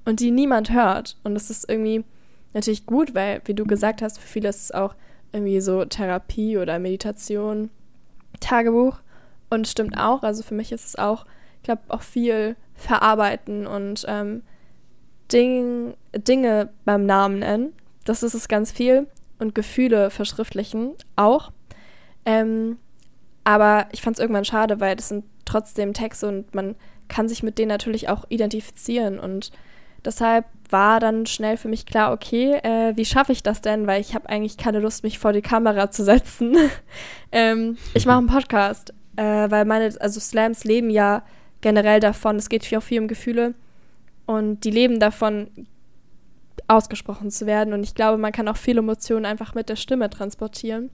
und 0.06 0.20
die 0.20 0.32
niemand 0.32 0.72
hört. 0.72 1.18
Und 1.24 1.34
das 1.34 1.50
ist 1.50 1.68
irgendwie 1.68 2.06
natürlich 2.54 2.86
gut, 2.86 3.16
weil, 3.16 3.42
wie 3.46 3.56
du 3.56 3.66
gesagt 3.66 4.04
hast, 4.04 4.20
für 4.20 4.28
viele 4.28 4.50
ist 4.50 4.64
es 4.64 4.72
auch 4.72 4.94
irgendwie 5.32 5.60
so 5.60 5.86
Therapie 5.86 6.58
oder 6.58 6.78
Meditation, 6.78 7.72
Tagebuch. 8.40 9.00
Und 9.50 9.68
stimmt 9.68 9.98
auch, 9.98 10.22
also 10.22 10.44
für 10.44 10.54
mich 10.54 10.72
ist 10.72 10.86
es 10.86 10.96
auch, 10.96 11.26
ich 11.58 11.64
glaube, 11.64 11.82
auch 11.88 12.04
viel 12.04 12.56
verarbeiten 12.76 13.66
und 13.66 14.06
ähm, 14.08 14.44
Ding, 15.32 15.96
Dinge 16.16 16.70
beim 16.86 17.08
Namen 17.08 17.40
nennen. 17.40 17.74
Das 18.06 18.22
ist 18.22 18.36
es 18.36 18.48
ganz 18.48 18.72
viel 18.72 19.08
und 19.40 19.56
Gefühle 19.56 20.10
verschriftlichen 20.10 20.94
auch. 21.16 21.52
Ähm, 22.26 22.78
aber 23.44 23.88
ich 23.92 24.02
fand 24.02 24.18
es 24.18 24.20
irgendwann 24.20 24.46
schade, 24.46 24.80
weil 24.80 24.96
das 24.96 25.10
sind 25.10 25.26
trotzdem 25.46 25.94
Texte 25.94 26.28
und 26.28 26.54
man 26.54 26.76
kann 27.08 27.28
sich 27.28 27.42
mit 27.42 27.58
denen 27.58 27.70
natürlich 27.70 28.10
auch 28.10 28.26
identifizieren. 28.30 29.20
Und 29.20 29.52
deshalb 30.06 30.46
war 30.70 31.00
dann 31.00 31.26
schnell 31.26 31.58
für 31.58 31.68
mich 31.68 31.86
klar, 31.86 32.14
okay, 32.14 32.60
äh, 32.64 32.96
wie 32.96 33.06
schaffe 33.06 33.32
ich 33.32 33.42
das 33.42 33.62
denn? 33.62 33.88
Weil 33.88 34.02
ich 34.02 34.14
habe 34.14 34.30
eigentlich 34.30 34.58
keine 34.58 34.80
Lust, 34.80 35.04
mich 35.04 35.18
vor 35.18 35.34
die 35.34 35.42
Kamera 35.42 35.90
zu 35.90 36.04
setzen. 36.04 36.56
ähm, 37.32 37.78
ich 37.94 38.06
mache 38.06 38.20
einen 38.20 38.28
Podcast, 38.28 38.94
äh, 39.16 39.50
weil 39.50 39.66
meine, 39.66 39.96
also 40.00 40.20
Slams 40.20 40.64
leben 40.64 40.90
ja 40.90 41.24
generell 41.62 42.00
davon, 42.00 42.36
es 42.36 42.50
geht 42.50 42.64
viel 42.64 42.78
auch 42.78 42.84
viel 42.84 43.02
um 43.02 43.08
Gefühle 43.08 43.54
und 44.26 44.64
die 44.64 44.72
leben 44.72 45.00
davon, 45.00 45.50
ausgesprochen 46.68 47.32
zu 47.32 47.46
werden. 47.46 47.74
Und 47.74 47.84
ich 47.84 47.96
glaube, 47.96 48.18
man 48.18 48.32
kann 48.32 48.48
auch 48.48 48.58
viele 48.58 48.80
Emotionen 48.80 49.26
einfach 49.26 49.56
mit 49.56 49.70
der 49.70 49.76
Stimme 49.76 50.10
transportieren. 50.10 50.92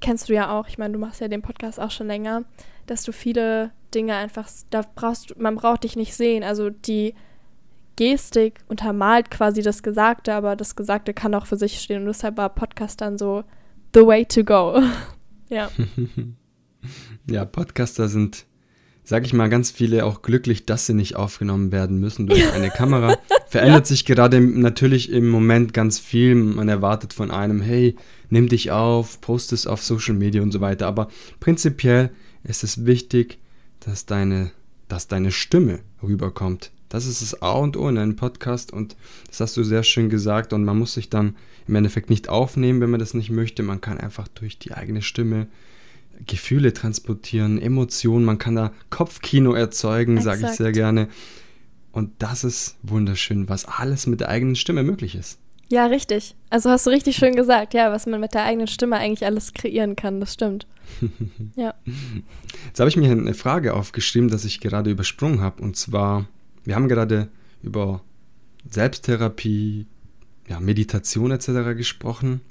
Kennst 0.00 0.28
du 0.28 0.34
ja 0.34 0.56
auch, 0.58 0.68
ich 0.68 0.78
meine, 0.78 0.92
du 0.92 0.98
machst 0.98 1.20
ja 1.20 1.28
den 1.28 1.42
Podcast 1.42 1.80
auch 1.80 1.90
schon 1.90 2.06
länger, 2.06 2.44
dass 2.86 3.02
du 3.02 3.12
viele 3.12 3.70
Dinge 3.94 4.14
einfach, 4.14 4.48
da 4.70 4.82
brauchst 4.94 5.38
man 5.38 5.56
braucht 5.56 5.84
dich 5.84 5.96
nicht 5.96 6.14
sehen. 6.14 6.44
Also 6.44 6.70
die 6.70 7.14
Gestik 7.96 8.60
untermalt 8.68 9.30
quasi 9.30 9.62
das 9.62 9.82
Gesagte, 9.82 10.34
aber 10.34 10.54
das 10.54 10.76
Gesagte 10.76 11.14
kann 11.14 11.34
auch 11.34 11.46
für 11.46 11.56
sich 11.56 11.80
stehen. 11.80 12.02
Und 12.02 12.06
deshalb 12.06 12.36
war 12.36 12.50
Podcast 12.50 13.00
dann 13.00 13.16
so 13.16 13.42
the 13.94 14.06
way 14.06 14.24
to 14.26 14.44
go. 14.44 14.80
ja. 15.48 15.70
ja, 17.30 17.44
Podcaster 17.44 18.08
sind 18.08 18.46
sag 19.06 19.24
ich 19.24 19.32
mal, 19.32 19.48
ganz 19.48 19.70
viele 19.70 20.04
auch 20.04 20.20
glücklich, 20.20 20.66
dass 20.66 20.86
sie 20.86 20.92
nicht 20.92 21.14
aufgenommen 21.14 21.70
werden 21.70 22.00
müssen 22.00 22.26
durch 22.26 22.52
eine 22.52 22.70
Kamera. 22.70 23.16
Verändert 23.48 23.84
ja. 23.84 23.86
sich 23.86 24.04
gerade 24.04 24.40
natürlich 24.40 25.12
im 25.12 25.28
Moment 25.28 25.72
ganz 25.72 26.00
viel. 26.00 26.34
Man 26.34 26.68
erwartet 26.68 27.12
von 27.12 27.30
einem, 27.30 27.62
hey, 27.62 27.94
nimm 28.30 28.48
dich 28.48 28.72
auf, 28.72 29.20
post 29.20 29.52
es 29.52 29.68
auf 29.68 29.82
Social 29.82 30.14
Media 30.14 30.42
und 30.42 30.50
so 30.50 30.60
weiter. 30.60 30.88
Aber 30.88 31.08
prinzipiell 31.38 32.10
ist 32.42 32.64
es 32.64 32.84
wichtig, 32.84 33.38
dass 33.78 34.06
deine, 34.06 34.50
dass 34.88 35.06
deine 35.06 35.30
Stimme 35.30 35.78
rüberkommt. 36.02 36.72
Das 36.88 37.06
ist 37.06 37.22
das 37.22 37.40
A 37.42 37.52
und 37.52 37.76
O 37.76 37.88
in 37.88 37.98
einem 37.98 38.16
Podcast 38.16 38.72
und 38.72 38.96
das 39.28 39.38
hast 39.38 39.56
du 39.56 39.62
sehr 39.62 39.84
schön 39.84 40.10
gesagt 40.10 40.52
und 40.52 40.64
man 40.64 40.78
muss 40.78 40.94
sich 40.94 41.10
dann 41.10 41.36
im 41.68 41.76
Endeffekt 41.76 42.10
nicht 42.10 42.28
aufnehmen, 42.28 42.80
wenn 42.80 42.90
man 42.90 43.00
das 43.00 43.14
nicht 43.14 43.30
möchte. 43.30 43.62
Man 43.62 43.80
kann 43.80 43.98
einfach 43.98 44.26
durch 44.26 44.58
die 44.58 44.72
eigene 44.72 45.02
Stimme 45.02 45.46
Gefühle 46.26 46.72
transportieren, 46.72 47.60
Emotionen, 47.60 48.24
man 48.24 48.38
kann 48.38 48.56
da 48.56 48.72
Kopfkino 48.90 49.52
erzeugen, 49.52 50.20
sage 50.20 50.46
ich 50.46 50.56
sehr 50.56 50.72
gerne. 50.72 51.08
Und 51.92 52.10
das 52.18 52.44
ist 52.44 52.76
wunderschön, 52.82 53.48
was 53.48 53.64
alles 53.64 54.06
mit 54.06 54.20
der 54.20 54.28
eigenen 54.28 54.56
Stimme 54.56 54.82
möglich 54.82 55.14
ist. 55.14 55.38
Ja, 55.68 55.86
richtig. 55.86 56.34
Also 56.50 56.70
hast 56.70 56.86
du 56.86 56.90
richtig 56.90 57.16
schön 57.16 57.34
gesagt, 57.34 57.74
ja, 57.74 57.90
was 57.90 58.06
man 58.06 58.20
mit 58.20 58.34
der 58.34 58.44
eigenen 58.44 58.68
Stimme 58.68 58.96
eigentlich 58.96 59.24
alles 59.24 59.52
kreieren 59.52 59.96
kann, 59.96 60.20
das 60.20 60.34
stimmt. 60.34 60.66
ja. 61.56 61.74
Jetzt 62.66 62.78
habe 62.78 62.88
ich 62.88 62.96
mir 62.96 63.10
eine 63.10 63.34
Frage 63.34 63.74
aufgeschrieben, 63.74 64.28
dass 64.28 64.44
ich 64.44 64.60
gerade 64.60 64.90
übersprungen 64.90 65.40
habe. 65.40 65.62
Und 65.62 65.76
zwar, 65.76 66.26
wir 66.64 66.76
haben 66.76 66.88
gerade 66.88 67.28
über 67.62 68.02
Selbsttherapie, 68.70 69.86
ja, 70.48 70.60
Meditation 70.60 71.32
etc. 71.32 71.76
gesprochen. 71.76 72.42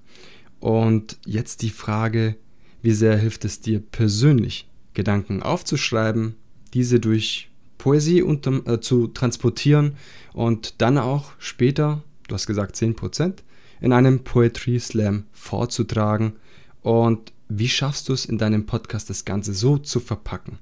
Und 0.59 1.17
jetzt 1.25 1.61
die 1.61 1.69
Frage, 1.69 2.35
wie 2.85 2.93
sehr 2.93 3.17
hilft 3.17 3.45
es 3.45 3.59
dir 3.59 3.79
persönlich, 3.79 4.69
Gedanken 4.93 5.41
aufzuschreiben, 5.41 6.35
diese 6.73 6.99
durch 6.99 7.49
Poesie 7.77 8.21
unter, 8.21 8.65
äh, 8.67 8.79
zu 8.79 9.07
transportieren 9.07 9.95
und 10.33 10.81
dann 10.81 10.97
auch 10.97 11.31
später, 11.39 12.03
du 12.27 12.35
hast 12.35 12.47
gesagt 12.47 12.75
10%, 12.75 13.43
in 13.81 13.91
einem 13.91 14.23
Poetry 14.23 14.79
Slam 14.79 15.25
vorzutragen? 15.31 16.33
Und 16.81 17.33
wie 17.49 17.67
schaffst 17.67 18.07
du 18.07 18.13
es 18.13 18.25
in 18.25 18.37
deinem 18.37 18.65
Podcast, 18.65 19.09
das 19.09 19.25
Ganze 19.25 19.53
so 19.53 19.77
zu 19.77 19.99
verpacken? 19.99 20.59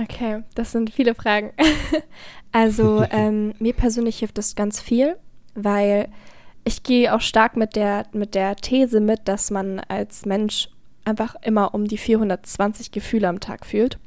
Okay, 0.00 0.42
das 0.54 0.72
sind 0.72 0.90
viele 0.90 1.14
Fragen. 1.14 1.52
also 2.52 3.02
ähm, 3.10 3.54
mir 3.58 3.72
persönlich 3.72 4.18
hilft 4.18 4.38
das 4.38 4.54
ganz 4.54 4.80
viel, 4.80 5.16
weil 5.54 6.08
ich 6.64 6.82
gehe 6.82 7.14
auch 7.14 7.20
stark 7.20 7.56
mit 7.56 7.76
der, 7.76 8.06
mit 8.12 8.34
der 8.34 8.56
These 8.56 9.00
mit, 9.00 9.20
dass 9.26 9.50
man 9.50 9.80
als 9.80 10.26
Mensch 10.26 10.68
einfach 11.04 11.36
immer 11.42 11.74
um 11.74 11.86
die 11.86 11.98
420 11.98 12.90
Gefühle 12.90 13.28
am 13.28 13.40
Tag 13.40 13.66
fühlt. 13.66 13.98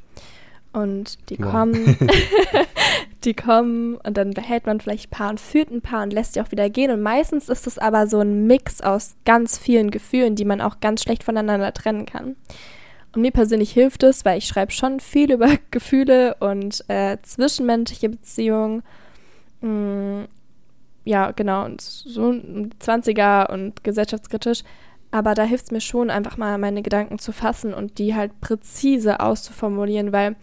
Und 0.71 1.29
die 1.29 1.39
wow. 1.39 1.51
kommen, 1.51 1.97
die 3.23 3.34
kommen 3.34 3.95
und 3.97 4.17
dann 4.17 4.32
behält 4.32 4.65
man 4.65 4.79
vielleicht 4.79 5.08
ein 5.08 5.17
paar 5.17 5.29
und 5.29 5.39
fühlt 5.39 5.69
ein 5.69 5.82
paar 5.82 6.03
und 6.03 6.12
lässt 6.12 6.36
die 6.36 6.41
auch 6.41 6.51
wieder 6.51 6.69
gehen. 6.69 6.91
Und 6.91 7.01
meistens 7.01 7.49
ist 7.49 7.67
es 7.67 7.77
aber 7.77 8.08
so 8.08 8.19
ein 8.19 8.47
Mix 8.47 8.82
aus 8.82 9.15
ganz 9.25 9.58
vielen 9.58 9.91
Gefühlen, 9.91 10.36
die 10.36 10.45
man 10.45 10.62
auch 10.62 10.79
ganz 10.79 11.03
schlecht 11.03 11.23
voneinander 11.23 11.73
trennen 11.73 12.06
kann. 12.06 12.36
Und 13.13 13.21
mir 13.21 13.32
persönlich 13.32 13.71
hilft 13.71 14.01
es, 14.01 14.25
weil 14.25 14.39
ich 14.39 14.47
schreibe 14.47 14.71
schon 14.71 14.99
viel 14.99 15.32
über 15.32 15.49
Gefühle 15.71 16.36
und 16.39 16.84
äh, 16.88 17.17
zwischenmenschliche 17.21 18.10
Beziehungen. 18.10 18.82
Mm, 19.62 20.23
ja, 21.06 21.32
genau, 21.32 21.65
und 21.65 21.82
so 21.82 22.21
20er 22.32 23.51
und 23.51 23.84
gesellschaftskritisch. 23.84 24.63
Aber 25.13 25.36
da 25.36 25.43
hilft 25.43 25.65
es 25.65 25.71
mir 25.71 25.80
schon, 25.80 26.10
einfach 26.10 26.38
mal 26.38 26.58
meine 26.58 26.82
Gedanken 26.82 27.19
zu 27.19 27.32
fassen 27.32 27.71
und 27.71 27.99
die 27.99 28.15
halt 28.15 28.41
präzise 28.41 29.19
auszuformulieren, 29.19 30.12
weil 30.12 30.36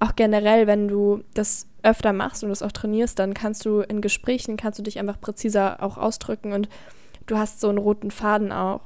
auch 0.00 0.16
generell, 0.16 0.66
wenn 0.66 0.88
du 0.88 1.22
das 1.34 1.68
öfter 1.84 2.12
machst 2.12 2.42
und 2.42 2.50
das 2.50 2.60
auch 2.60 2.72
trainierst, 2.72 3.20
dann 3.20 3.34
kannst 3.34 3.64
du 3.64 3.82
in 3.82 4.00
Gesprächen, 4.00 4.56
kannst 4.56 4.80
du 4.80 4.82
dich 4.82 4.98
einfach 4.98 5.20
präziser 5.20 5.80
auch 5.80 5.96
ausdrücken 5.96 6.54
und 6.54 6.68
du 7.26 7.38
hast 7.38 7.60
so 7.60 7.68
einen 7.68 7.78
roten 7.78 8.10
Faden 8.10 8.50
auch. 8.50 8.80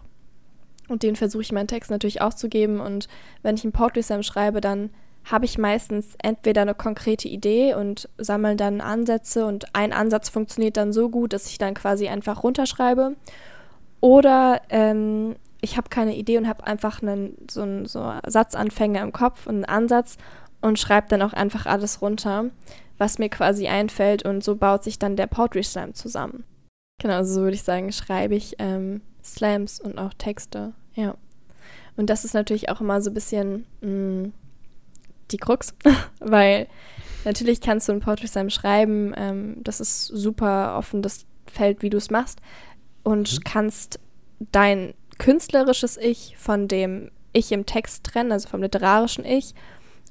Und 0.88 1.02
den 1.02 1.16
versuche 1.16 1.40
ich 1.40 1.52
meinen 1.52 1.68
Text 1.68 1.90
natürlich 1.90 2.20
auch 2.20 2.34
zu 2.34 2.50
geben. 2.50 2.78
Und 2.78 3.08
wenn 3.42 3.54
ich 3.54 3.64
einen 3.64 3.72
Poetry 3.72 4.02
Slam 4.02 4.22
schreibe, 4.22 4.60
dann 4.60 4.90
habe 5.24 5.46
ich 5.46 5.56
meistens 5.56 6.16
entweder 6.22 6.60
eine 6.60 6.74
konkrete 6.74 7.28
Idee 7.28 7.72
und 7.72 8.10
sammle 8.18 8.56
dann 8.56 8.82
Ansätze 8.82 9.46
und 9.46 9.74
ein 9.74 9.94
Ansatz 9.94 10.28
funktioniert 10.28 10.76
dann 10.76 10.92
so 10.92 11.08
gut, 11.08 11.32
dass 11.32 11.46
ich 11.46 11.56
dann 11.56 11.72
quasi 11.72 12.08
einfach 12.08 12.42
runterschreibe. 12.42 13.16
Oder 14.00 14.62
ähm, 14.70 15.36
ich 15.60 15.76
habe 15.76 15.88
keine 15.88 16.16
Idee 16.16 16.38
und 16.38 16.48
habe 16.48 16.66
einfach 16.66 17.02
einen, 17.02 17.36
so 17.50 17.62
einen 17.62 17.86
so 17.86 18.12
Satzanfänger 18.26 19.02
im 19.02 19.12
Kopf 19.12 19.46
und 19.46 19.56
einen 19.56 19.64
Ansatz 19.64 20.16
und 20.60 20.78
schreibe 20.78 21.08
dann 21.08 21.22
auch 21.22 21.32
einfach 21.32 21.66
alles 21.66 22.02
runter, 22.02 22.46
was 22.98 23.18
mir 23.18 23.28
quasi 23.28 23.68
einfällt 23.68 24.24
und 24.24 24.42
so 24.42 24.56
baut 24.56 24.84
sich 24.84 24.98
dann 24.98 25.16
der 25.16 25.26
Poetry 25.26 25.62
Slam 25.62 25.94
zusammen. 25.94 26.44
Genau, 27.00 27.14
also 27.14 27.34
so 27.34 27.40
würde 27.42 27.54
ich 27.54 27.62
sagen, 27.62 27.92
schreibe 27.92 28.34
ich 28.34 28.56
ähm, 28.58 29.00
Slams 29.24 29.80
und 29.80 29.98
auch 29.98 30.12
Texte, 30.14 30.74
ja. 30.94 31.14
Und 31.96 32.08
das 32.08 32.24
ist 32.24 32.34
natürlich 32.34 32.68
auch 32.70 32.80
immer 32.80 33.00
so 33.00 33.10
ein 33.10 33.14
bisschen 33.14 33.66
mh, 33.80 33.88
mm, 33.88 34.32
die 35.30 35.38
Krux, 35.38 35.74
weil 36.20 36.66
natürlich 37.24 37.60
kannst 37.60 37.88
du 37.88 37.92
ein 37.92 38.00
Poetry 38.00 38.28
Slam 38.28 38.50
schreiben, 38.50 39.14
ähm, 39.16 39.56
das 39.62 39.80
ist 39.80 40.06
super 40.06 40.76
offen, 40.76 41.02
das 41.02 41.26
Feld, 41.46 41.82
wie 41.82 41.90
du 41.90 41.96
es 41.96 42.10
machst 42.10 42.40
und 43.02 43.32
mhm. 43.32 43.44
kannst 43.44 44.00
dein 44.52 44.94
künstlerisches 45.18 45.96
Ich 45.96 46.36
von 46.38 46.68
dem 46.68 47.10
Ich 47.32 47.52
im 47.52 47.66
Text 47.66 48.04
trennen, 48.04 48.32
also 48.32 48.48
vom 48.48 48.62
literarischen 48.62 49.24
Ich. 49.24 49.54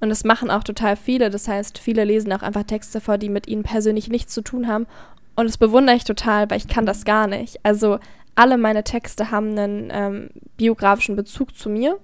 Und 0.01 0.09
das 0.09 0.23
machen 0.23 0.49
auch 0.49 0.63
total 0.63 0.95
viele. 0.95 1.29
Das 1.29 1.47
heißt, 1.47 1.77
viele 1.77 2.05
lesen 2.05 2.31
auch 2.31 2.41
einfach 2.41 2.63
Texte 2.63 3.01
vor, 3.01 3.17
die 3.17 3.29
mit 3.29 3.47
ihnen 3.47 3.63
persönlich 3.63 4.07
nichts 4.07 4.33
zu 4.33 4.41
tun 4.41 4.67
haben. 4.67 4.87
Und 5.35 5.45
das 5.45 5.57
bewundere 5.57 5.95
ich 5.95 6.03
total, 6.03 6.49
weil 6.49 6.57
ich 6.57 6.67
kann 6.67 6.85
das 6.85 7.05
gar 7.05 7.27
nicht. 7.27 7.59
Also 7.63 7.99
alle 8.35 8.57
meine 8.57 8.83
Texte 8.83 9.31
haben 9.31 9.57
einen 9.57 9.89
ähm, 9.91 10.29
biografischen 10.55 11.15
Bezug 11.15 11.55
zu 11.57 11.69
mir. 11.69 11.99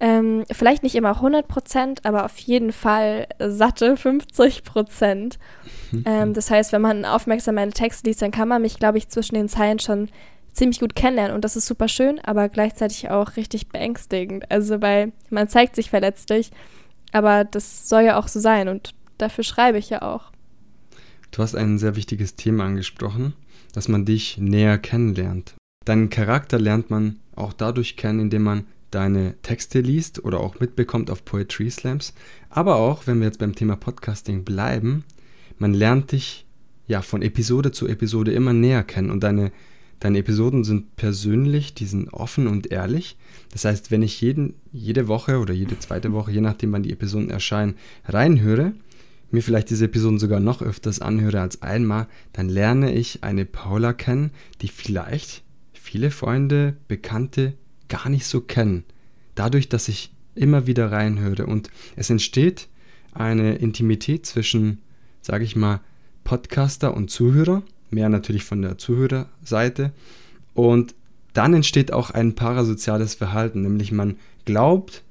Ähm, 0.00 0.44
vielleicht 0.50 0.82
nicht 0.82 0.96
immer 0.96 1.16
100 1.16 1.46
Prozent, 1.46 2.04
aber 2.04 2.24
auf 2.24 2.36
jeden 2.38 2.72
Fall 2.72 3.28
satte 3.38 3.96
50 3.96 4.64
Prozent. 4.64 5.38
ähm, 6.04 6.34
das 6.34 6.50
heißt, 6.50 6.72
wenn 6.72 6.82
man 6.82 7.04
aufmerksam 7.04 7.54
meine 7.54 7.72
Texte 7.72 8.08
liest, 8.08 8.20
dann 8.20 8.32
kann 8.32 8.48
man 8.48 8.62
mich, 8.62 8.78
glaube 8.78 8.98
ich, 8.98 9.08
zwischen 9.08 9.36
den 9.36 9.48
Zeilen 9.48 9.78
schon 9.78 10.08
ziemlich 10.52 10.80
gut 10.80 10.94
kennenlernen. 10.94 11.34
Und 11.34 11.44
das 11.44 11.56
ist 11.56 11.66
super 11.66 11.88
schön, 11.88 12.20
aber 12.20 12.48
gleichzeitig 12.48 13.10
auch 13.10 13.36
richtig 13.36 13.68
beängstigend. 13.68 14.50
Also, 14.50 14.82
weil 14.82 15.12
man 15.30 15.48
zeigt 15.48 15.76
sich 15.76 15.90
verletzlich, 15.90 16.50
aber 17.12 17.44
das 17.44 17.88
soll 17.88 18.02
ja 18.02 18.18
auch 18.18 18.28
so 18.28 18.40
sein 18.40 18.68
und 18.68 18.94
dafür 19.18 19.44
schreibe 19.44 19.78
ich 19.78 19.90
ja 19.90 20.02
auch. 20.02 20.32
Du 21.30 21.42
hast 21.42 21.54
ein 21.54 21.78
sehr 21.78 21.96
wichtiges 21.96 22.36
Thema 22.36 22.64
angesprochen, 22.64 23.34
dass 23.72 23.88
man 23.88 24.04
dich 24.04 24.38
näher 24.38 24.78
kennenlernt. 24.78 25.54
Deinen 25.84 26.08
Charakter 26.08 26.58
lernt 26.58 26.90
man 26.90 27.16
auch 27.36 27.52
dadurch 27.52 27.96
kennen, 27.96 28.20
indem 28.20 28.42
man 28.42 28.66
deine 28.94 29.34
Texte 29.42 29.80
liest 29.80 30.24
oder 30.24 30.40
auch 30.40 30.60
mitbekommt 30.60 31.10
auf 31.10 31.24
Poetry 31.24 31.70
Slams. 31.70 32.14
Aber 32.50 32.76
auch, 32.76 33.06
wenn 33.06 33.18
wir 33.18 33.26
jetzt 33.26 33.38
beim 33.38 33.54
Thema 33.54 33.76
Podcasting 33.76 34.44
bleiben, 34.44 35.04
man 35.58 35.74
lernt 35.74 36.12
dich 36.12 36.46
ja 36.86 37.02
von 37.02 37.22
Episode 37.22 37.72
zu 37.72 37.88
Episode 37.88 38.32
immer 38.32 38.52
näher 38.52 38.84
kennen 38.84 39.10
und 39.10 39.22
deine, 39.24 39.52
deine 40.00 40.18
Episoden 40.18 40.64
sind 40.64 40.96
persönlich, 40.96 41.74
die 41.74 41.86
sind 41.86 42.12
offen 42.12 42.46
und 42.46 42.70
ehrlich. 42.70 43.16
Das 43.52 43.64
heißt, 43.64 43.90
wenn 43.90 44.02
ich 44.02 44.20
jeden, 44.20 44.54
jede 44.72 45.08
Woche 45.08 45.38
oder 45.38 45.54
jede 45.54 45.78
zweite 45.78 46.12
Woche, 46.12 46.32
je 46.32 46.40
nachdem 46.40 46.72
wann 46.72 46.82
die 46.82 46.92
Episoden 46.92 47.30
erscheinen, 47.30 47.76
reinhöre, 48.04 48.72
mir 49.30 49.42
vielleicht 49.42 49.70
diese 49.70 49.86
Episoden 49.86 50.18
sogar 50.18 50.40
noch 50.40 50.62
öfters 50.62 51.00
anhöre 51.00 51.40
als 51.40 51.62
einmal, 51.62 52.06
dann 52.32 52.48
lerne 52.48 52.94
ich 52.94 53.24
eine 53.24 53.44
Paula 53.44 53.92
kennen, 53.92 54.30
die 54.60 54.68
vielleicht 54.68 55.42
viele 55.72 56.10
Freunde, 56.10 56.76
Bekannte 56.88 57.54
gar 57.94 58.08
nicht 58.08 58.26
so 58.26 58.40
kennen. 58.40 58.82
Dadurch, 59.36 59.68
dass 59.68 59.86
ich 59.86 60.12
immer 60.34 60.66
wieder 60.66 60.90
reinhöre 60.90 61.46
und 61.46 61.70
es 61.94 62.10
entsteht 62.10 62.66
eine 63.12 63.54
Intimität 63.54 64.26
zwischen, 64.26 64.78
sage 65.22 65.44
ich 65.44 65.54
mal, 65.54 65.80
Podcaster 66.24 66.96
und 66.96 67.10
Zuhörer, 67.10 67.62
mehr 67.90 68.08
natürlich 68.08 68.42
von 68.42 68.62
der 68.62 68.78
Zuhörerseite 68.78 69.92
und 70.54 70.96
dann 71.34 71.54
entsteht 71.54 71.92
auch 71.92 72.10
ein 72.10 72.34
parasoziales 72.34 73.14
Verhalten, 73.14 73.62
nämlich 73.62 73.92
man 73.92 74.16
glaubt, 74.44 75.04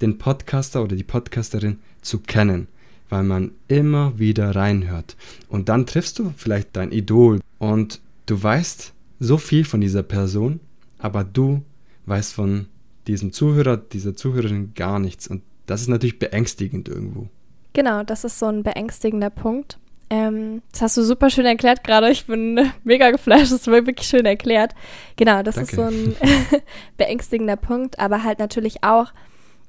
den 0.00 0.16
Podcaster 0.16 0.82
oder 0.82 0.96
die 0.96 1.04
Podcasterin 1.04 1.78
zu 2.00 2.20
kennen, 2.20 2.68
weil 3.10 3.22
man 3.22 3.52
immer 3.68 4.18
wieder 4.18 4.56
reinhört. 4.56 5.14
Und 5.48 5.68
dann 5.68 5.84
triffst 5.84 6.18
du 6.18 6.32
vielleicht 6.38 6.74
dein 6.74 6.90
Idol 6.90 7.40
und 7.58 8.00
du 8.24 8.42
weißt 8.42 8.94
so 9.18 9.36
viel 9.36 9.64
von 9.64 9.82
dieser 9.82 10.02
Person, 10.02 10.60
aber 10.98 11.22
du 11.22 11.62
weiß 12.10 12.32
von 12.32 12.66
diesem 13.06 13.32
Zuhörer, 13.32 13.78
dieser 13.78 14.14
Zuhörerin 14.14 14.74
gar 14.74 14.98
nichts. 14.98 15.26
Und 15.26 15.42
das 15.66 15.80
ist 15.80 15.88
natürlich 15.88 16.18
beängstigend 16.18 16.88
irgendwo. 16.88 17.28
Genau, 17.72 18.02
das 18.02 18.24
ist 18.24 18.38
so 18.38 18.46
ein 18.46 18.62
beängstigender 18.62 19.30
Punkt. 19.30 19.78
Ähm, 20.10 20.62
das 20.72 20.82
hast 20.82 20.96
du 20.96 21.02
super 21.04 21.30
schön 21.30 21.46
erklärt 21.46 21.84
gerade. 21.84 22.10
Ich 22.10 22.26
bin 22.26 22.72
mega 22.84 23.10
geflasht. 23.10 23.52
Das 23.52 23.66
war 23.68 23.86
wirklich 23.86 24.08
schön 24.08 24.26
erklärt. 24.26 24.74
Genau, 25.16 25.42
das 25.42 25.54
Danke. 25.54 25.70
ist 25.70 25.76
so 25.76 25.82
ein 25.82 26.16
beängstigender 26.98 27.56
Punkt. 27.56 27.98
Aber 27.98 28.24
halt 28.24 28.40
natürlich 28.40 28.82
auch, 28.82 29.12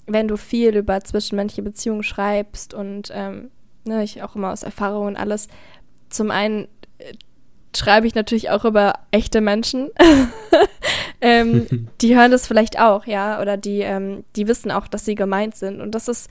wenn 0.08 0.28
du 0.28 0.36
viel 0.36 0.76
über 0.76 1.00
zwischenmenschliche 1.02 1.62
Beziehungen 1.62 2.04
schreibst 2.04 2.74
und 2.74 3.10
ähm, 3.14 3.52
ne, 3.86 4.04
ich 4.04 4.24
auch 4.24 4.36
immer 4.36 4.52
aus 4.52 4.64
Erfahrung 4.64 5.08
und 5.08 5.16
alles. 5.16 5.48
Zum 6.10 6.32
einen 6.32 6.68
äh, 6.98 7.14
schreibe 7.76 8.08
ich 8.08 8.16
natürlich 8.16 8.50
auch 8.50 8.66
über 8.66 8.96
echte 9.12 9.42
Menschen. 9.42 9.90
ähm, 11.22 11.90
die 12.02 12.16
hören 12.16 12.32
das 12.32 12.48
vielleicht 12.48 12.80
auch, 12.80 13.06
ja, 13.06 13.42
oder 13.42 13.58
die, 13.58 13.80
ähm, 13.80 14.24
die 14.36 14.48
wissen 14.48 14.72
auch, 14.72 14.88
dass 14.88 15.06
sie 15.06 15.16
gemeint 15.16 15.56
sind. 15.56 15.82
Und 15.82 15.96
das 15.96 16.08
ist 16.08 16.30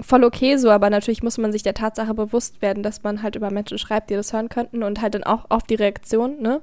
voll 0.00 0.24
okay 0.24 0.56
so, 0.56 0.70
aber 0.70 0.90
natürlich 0.90 1.22
muss 1.22 1.38
man 1.38 1.52
sich 1.52 1.62
der 1.62 1.74
Tatsache 1.74 2.14
bewusst 2.14 2.60
werden, 2.62 2.82
dass 2.82 3.02
man 3.02 3.22
halt 3.22 3.36
über 3.36 3.50
Menschen 3.50 3.78
schreibt, 3.78 4.10
die 4.10 4.14
das 4.14 4.32
hören 4.32 4.48
könnten 4.48 4.82
und 4.82 5.00
halt 5.00 5.14
dann 5.14 5.24
auch 5.24 5.46
auf 5.50 5.62
die 5.62 5.76
Reaktion, 5.76 6.40
ne? 6.40 6.60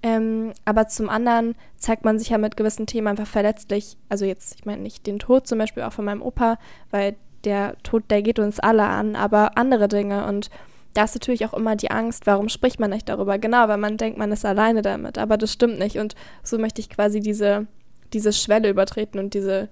Ähm, 0.00 0.52
aber 0.64 0.86
zum 0.86 1.08
anderen 1.08 1.56
zeigt 1.76 2.04
man 2.04 2.20
sich 2.20 2.28
ja 2.28 2.38
mit 2.38 2.56
gewissen 2.56 2.86
Themen 2.86 3.08
einfach 3.08 3.26
verletzlich. 3.26 3.96
Also 4.08 4.24
jetzt, 4.26 4.54
ich 4.54 4.64
meine 4.64 4.82
nicht 4.82 5.06
den 5.08 5.18
Tod 5.18 5.48
zum 5.48 5.58
Beispiel 5.58 5.82
auch 5.82 5.92
von 5.92 6.04
meinem 6.04 6.22
Opa, 6.22 6.56
weil 6.92 7.16
der 7.44 7.76
Tod, 7.82 8.04
der 8.10 8.22
geht 8.22 8.38
uns 8.38 8.60
alle 8.60 8.84
an, 8.84 9.16
aber 9.16 9.58
andere 9.58 9.88
Dinge 9.88 10.26
und 10.26 10.50
da 10.98 11.04
ist 11.04 11.14
natürlich 11.14 11.46
auch 11.46 11.54
immer 11.54 11.76
die 11.76 11.92
Angst, 11.92 12.26
warum 12.26 12.48
spricht 12.48 12.80
man 12.80 12.90
nicht 12.90 13.08
darüber? 13.08 13.38
Genau, 13.38 13.68
weil 13.68 13.76
man 13.76 13.98
denkt, 13.98 14.18
man 14.18 14.32
ist 14.32 14.44
alleine 14.44 14.82
damit, 14.82 15.16
aber 15.16 15.36
das 15.36 15.52
stimmt 15.52 15.78
nicht. 15.78 15.96
Und 15.96 16.16
so 16.42 16.58
möchte 16.58 16.80
ich 16.80 16.90
quasi 16.90 17.20
diese, 17.20 17.68
diese 18.12 18.32
Schwelle 18.32 18.68
übertreten 18.68 19.20
und 19.20 19.32
diese, 19.32 19.68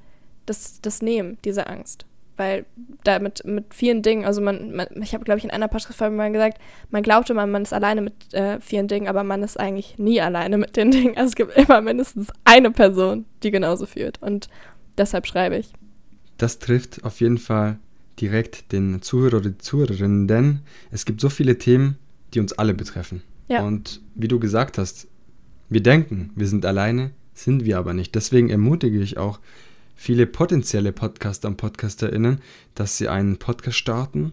das, 0.47 0.81
das 0.81 1.03
nehmen, 1.03 1.37
diese 1.45 1.67
Angst. 1.67 2.07
Weil 2.37 2.65
da 3.03 3.19
mit, 3.19 3.45
mit 3.45 3.75
vielen 3.75 4.03
Dingen, 4.03 4.25
also 4.25 4.41
man, 4.41 4.71
man 4.71 4.87
ich 5.03 5.15
habe, 5.15 5.25
glaube 5.25 5.39
ich, 5.39 5.45
in 5.45 5.51
einer 5.51 5.67
Podcast-Folge 5.67 6.15
mal 6.15 6.31
gesagt, 6.31 6.59
man 6.91 7.03
glaubte 7.03 7.35
man, 7.35 7.51
man 7.51 7.63
ist 7.63 7.75
alleine 7.75 8.03
mit 8.03 8.33
äh, 8.33 8.61
vielen 8.61 8.87
Dingen, 8.87 9.09
aber 9.09 9.25
man 9.25 9.43
ist 9.43 9.59
eigentlich 9.59 9.99
nie 9.99 10.21
alleine 10.21 10.59
mit 10.59 10.77
den 10.77 10.93
Dingen. 10.93 11.17
Also 11.17 11.31
es 11.31 11.35
gibt 11.35 11.57
immer 11.57 11.81
mindestens 11.81 12.29
eine 12.45 12.71
Person, 12.71 13.25
die 13.43 13.51
genauso 13.51 13.87
fühlt. 13.87 14.23
Und 14.23 14.49
deshalb 14.97 15.27
schreibe 15.27 15.57
ich. 15.57 15.73
Das 16.39 16.61
trifft 16.61 17.03
auf 17.03 17.19
jeden 17.19 17.39
Fall 17.39 17.81
direkt 18.21 18.73
den 18.73 19.03
Zuhörer 19.03 19.39
oder 19.39 19.51
die 19.51 19.59
Zuhörerin, 19.59 20.27
denn 20.27 20.61
es 20.91 21.05
gibt 21.05 21.21
so 21.21 21.29
viele 21.29 21.59
Themen, 21.59 21.97
die 22.35 22.41
uns 22.41 22.53
alle 22.53 22.75
betreffen. 22.75 23.23
Ja. 23.49 23.63
Und 23.63 24.01
wie 24.15 24.29
du 24.29 24.39
gesagt 24.39 24.79
hast, 24.79 25.07
wir 25.69 25.83
denken, 25.83 26.31
wir 26.35 26.47
sind 26.47 26.65
alleine, 26.65 27.11
sind 27.35 27.65
wir 27.65 27.79
aber 27.79 27.95
nicht. 27.95 28.15
Deswegen 28.15 28.51
ermutige 28.51 29.01
ich 29.01 29.19
auch 29.19 29.41
viele 29.95 30.27
potenzielle 30.27 30.93
Podcaster 30.93 31.49
und 31.49 31.57
PodcasterInnen, 31.57 32.41
dass 32.75 32.99
sie 32.99 33.09
einen 33.09 33.39
Podcast 33.39 33.79
starten, 33.79 34.33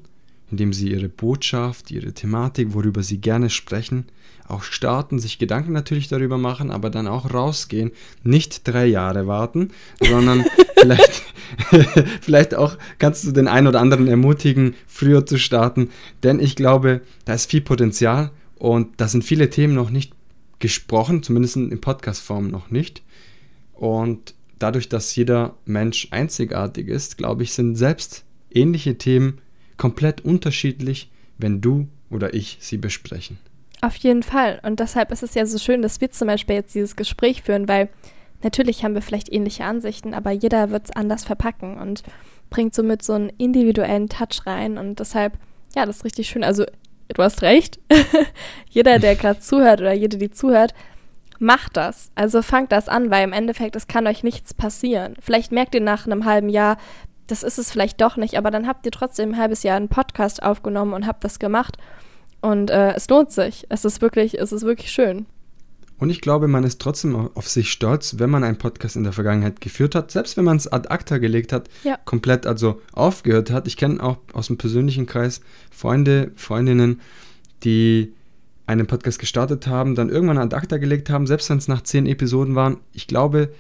indem 0.52 0.74
sie 0.74 0.92
ihre 0.92 1.10
Botschaft, 1.10 1.92
ihre 1.92 2.14
Thematik, 2.14 2.74
worüber 2.74 3.04
sie 3.04 3.20
gerne 3.20 3.50
sprechen, 3.50 4.06
auch 4.48 4.64
starten, 4.64 5.20
sich 5.20 5.40
Gedanken 5.40 5.72
natürlich 5.72 6.08
darüber 6.08 6.38
machen, 6.38 6.70
aber 6.70 6.90
dann 6.90 7.08
auch 7.08 7.34
rausgehen, 7.34 7.92
nicht 8.24 8.68
drei 8.68 8.86
Jahre 8.86 9.26
warten, 9.28 9.72
sondern 10.02 10.46
vielleicht, 10.80 11.24
vielleicht 12.22 12.56
auch 12.56 12.78
kannst 13.00 13.26
du 13.26 13.32
den 13.32 13.48
einen 13.48 13.68
oder 13.68 13.82
anderen 13.82 14.08
ermutigen, 14.08 14.76
früher 14.88 15.26
zu 15.26 15.38
starten, 15.38 15.90
denn 16.24 16.40
ich 16.40 16.56
glaube, 16.56 17.02
da 17.26 17.34
ist 17.34 17.50
viel 17.50 17.62
Potenzial 17.62 18.32
und 18.56 18.90
da 18.98 19.08
sind 19.08 19.24
viele 19.24 19.50
Themen 19.50 19.74
noch 19.74 19.90
nicht 19.90 20.14
gesprochen, 20.60 21.24
zumindest 21.24 21.58
in 21.58 21.82
Podcast-Form 21.82 22.48
noch 22.48 22.72
nicht. 22.72 23.02
Und 23.74 24.34
dadurch, 24.60 24.88
dass 24.88 25.14
jeder 25.16 25.56
Mensch 25.66 26.08
einzigartig 26.12 26.88
ist, 26.88 27.18
glaube 27.18 27.44
ich, 27.44 27.52
sind 27.52 27.76
selbst 27.76 28.24
ähnliche 28.50 28.98
Themen 28.98 29.40
komplett 29.84 30.24
unterschiedlich, 30.24 31.12
wenn 31.38 31.60
du 31.60 31.90
oder 32.10 32.34
ich 32.34 32.56
sie 32.62 32.78
besprechen. 32.78 33.38
Auf 33.82 33.98
jeden 33.98 34.24
Fall. 34.24 34.62
Und 34.64 34.80
deshalb 34.80 35.12
ist 35.12 35.24
es 35.24 35.34
ja 35.34 35.46
so 35.46 35.58
schön, 35.58 35.82
dass 35.82 36.00
wir 36.00 36.10
zum 36.10 36.30
Beispiel 36.30 36.56
jetzt 36.56 36.74
dieses 36.74 36.96
Gespräch 36.96 37.44
führen, 37.44 37.68
weil 37.68 37.90
natürlich 38.44 38.86
haben 38.86 38.96
wir 38.96 39.02
vielleicht 39.02 39.30
ähnliche 39.30 39.66
Ansichten, 39.66 40.14
aber 40.14 40.32
jeder 40.32 40.70
wird 40.70 40.86
es 40.86 40.96
anders 40.96 41.26
verpacken 41.26 41.82
und 41.82 42.02
bringt 42.50 42.74
somit 42.74 43.04
so 43.04 43.12
einen 43.12 43.28
individuellen 43.38 44.08
Touch 44.08 44.46
rein. 44.46 44.78
Und 44.78 45.02
deshalb, 45.02 45.34
ja, 45.76 45.86
das 45.86 45.98
ist 45.98 46.06
richtig 46.06 46.30
schön. 46.30 46.46
Also, 46.46 46.64
du 47.10 47.22
hast 47.22 47.42
recht. 47.42 47.78
jeder, 48.70 49.00
der 49.00 49.18
gerade 49.18 49.40
zuhört 49.42 49.82
oder 49.82 49.92
jede, 49.92 50.18
die 50.18 50.32
zuhört, 50.32 50.74
macht 51.40 51.76
das. 51.76 52.10
Also 52.16 52.42
fangt 52.42 52.72
das 52.72 52.88
an, 52.88 53.12
weil 53.12 53.26
im 53.26 53.34
Endeffekt, 53.34 53.76
es 53.76 53.88
kann 53.88 54.08
euch 54.08 54.24
nichts 54.24 54.54
passieren. 54.54 55.16
Vielleicht 55.20 55.52
merkt 55.52 55.76
ihr 55.76 55.82
nach 55.82 56.06
einem 56.06 56.24
halben 56.24 56.48
Jahr, 56.48 56.78
das 57.28 57.44
ist 57.44 57.58
es 57.58 57.72
vielleicht 57.72 58.02
doch 58.02 58.18
nicht, 58.18 58.38
aber 58.38 58.52
dann 58.52 58.68
habt 58.68 58.86
ihr 58.86 58.92
trotzdem 58.92 59.32
ein 59.32 59.38
halbes 59.38 59.64
Jahr 59.64 59.78
einen 59.78 59.90
Podcast 59.90 60.44
aufgenommen 60.44 60.94
und 60.94 61.08
habt 61.08 61.24
das 61.24 61.40
gemacht. 61.40 61.78
Und 62.42 62.70
äh, 62.70 62.94
es 62.94 63.08
lohnt 63.08 63.32
sich. 63.32 63.66
Es 63.70 63.86
ist 63.86 64.02
wirklich, 64.02 64.38
es 64.40 64.52
ist 64.52 64.64
wirklich 64.64 64.92
schön. 64.92 65.26
Und 65.98 66.10
ich 66.10 66.20
glaube, 66.20 66.50
man 66.50 66.66
ist 66.66 66.82
trotzdem 66.82 67.30
auf 67.34 67.48
sich 67.48 67.72
stolz, 67.72 68.16
wenn 68.20 68.30
man 68.30 68.44
einen 68.44 68.58
Podcast 68.58 68.98
in 68.98 69.06
der 69.06 69.14
Vergangenheit 69.14 69.62
geführt 69.62 69.96
hat, 69.96 70.12
selbst 70.12 70.36
wenn 70.36 70.44
man 70.44 70.58
es 70.58 70.68
ad 70.68 70.90
acta 70.90 71.18
gelegt 71.18 71.54
hat, 71.54 71.70
ja. 71.84 71.98
komplett 72.04 72.46
also 72.46 72.82
aufgehört 72.92 73.52
hat. 73.52 73.68
Ich 73.68 73.78
kenne 73.78 74.04
auch 74.04 74.18
aus 74.34 74.48
dem 74.48 74.58
persönlichen 74.58 75.06
Kreis 75.06 75.40
Freunde, 75.72 76.34
Freundinnen, 76.36 77.00
die 77.64 78.14
einen 78.66 78.88
Podcast 78.88 79.20
gestartet 79.20 79.68
haben, 79.68 79.96
dann 79.96 80.10
irgendwann 80.10 80.38
ad 80.38 80.54
acta 80.54 80.78
gelegt 80.78 81.10
haben, 81.10 81.28
selbst 81.28 81.50
wenn 81.50 81.60
es 81.60 81.70
nach 81.70 81.84
zehn 81.84 82.06
Episoden 82.06 82.56
waren. 82.56 82.78
Ich 82.92 83.08
glaube, 83.08 83.54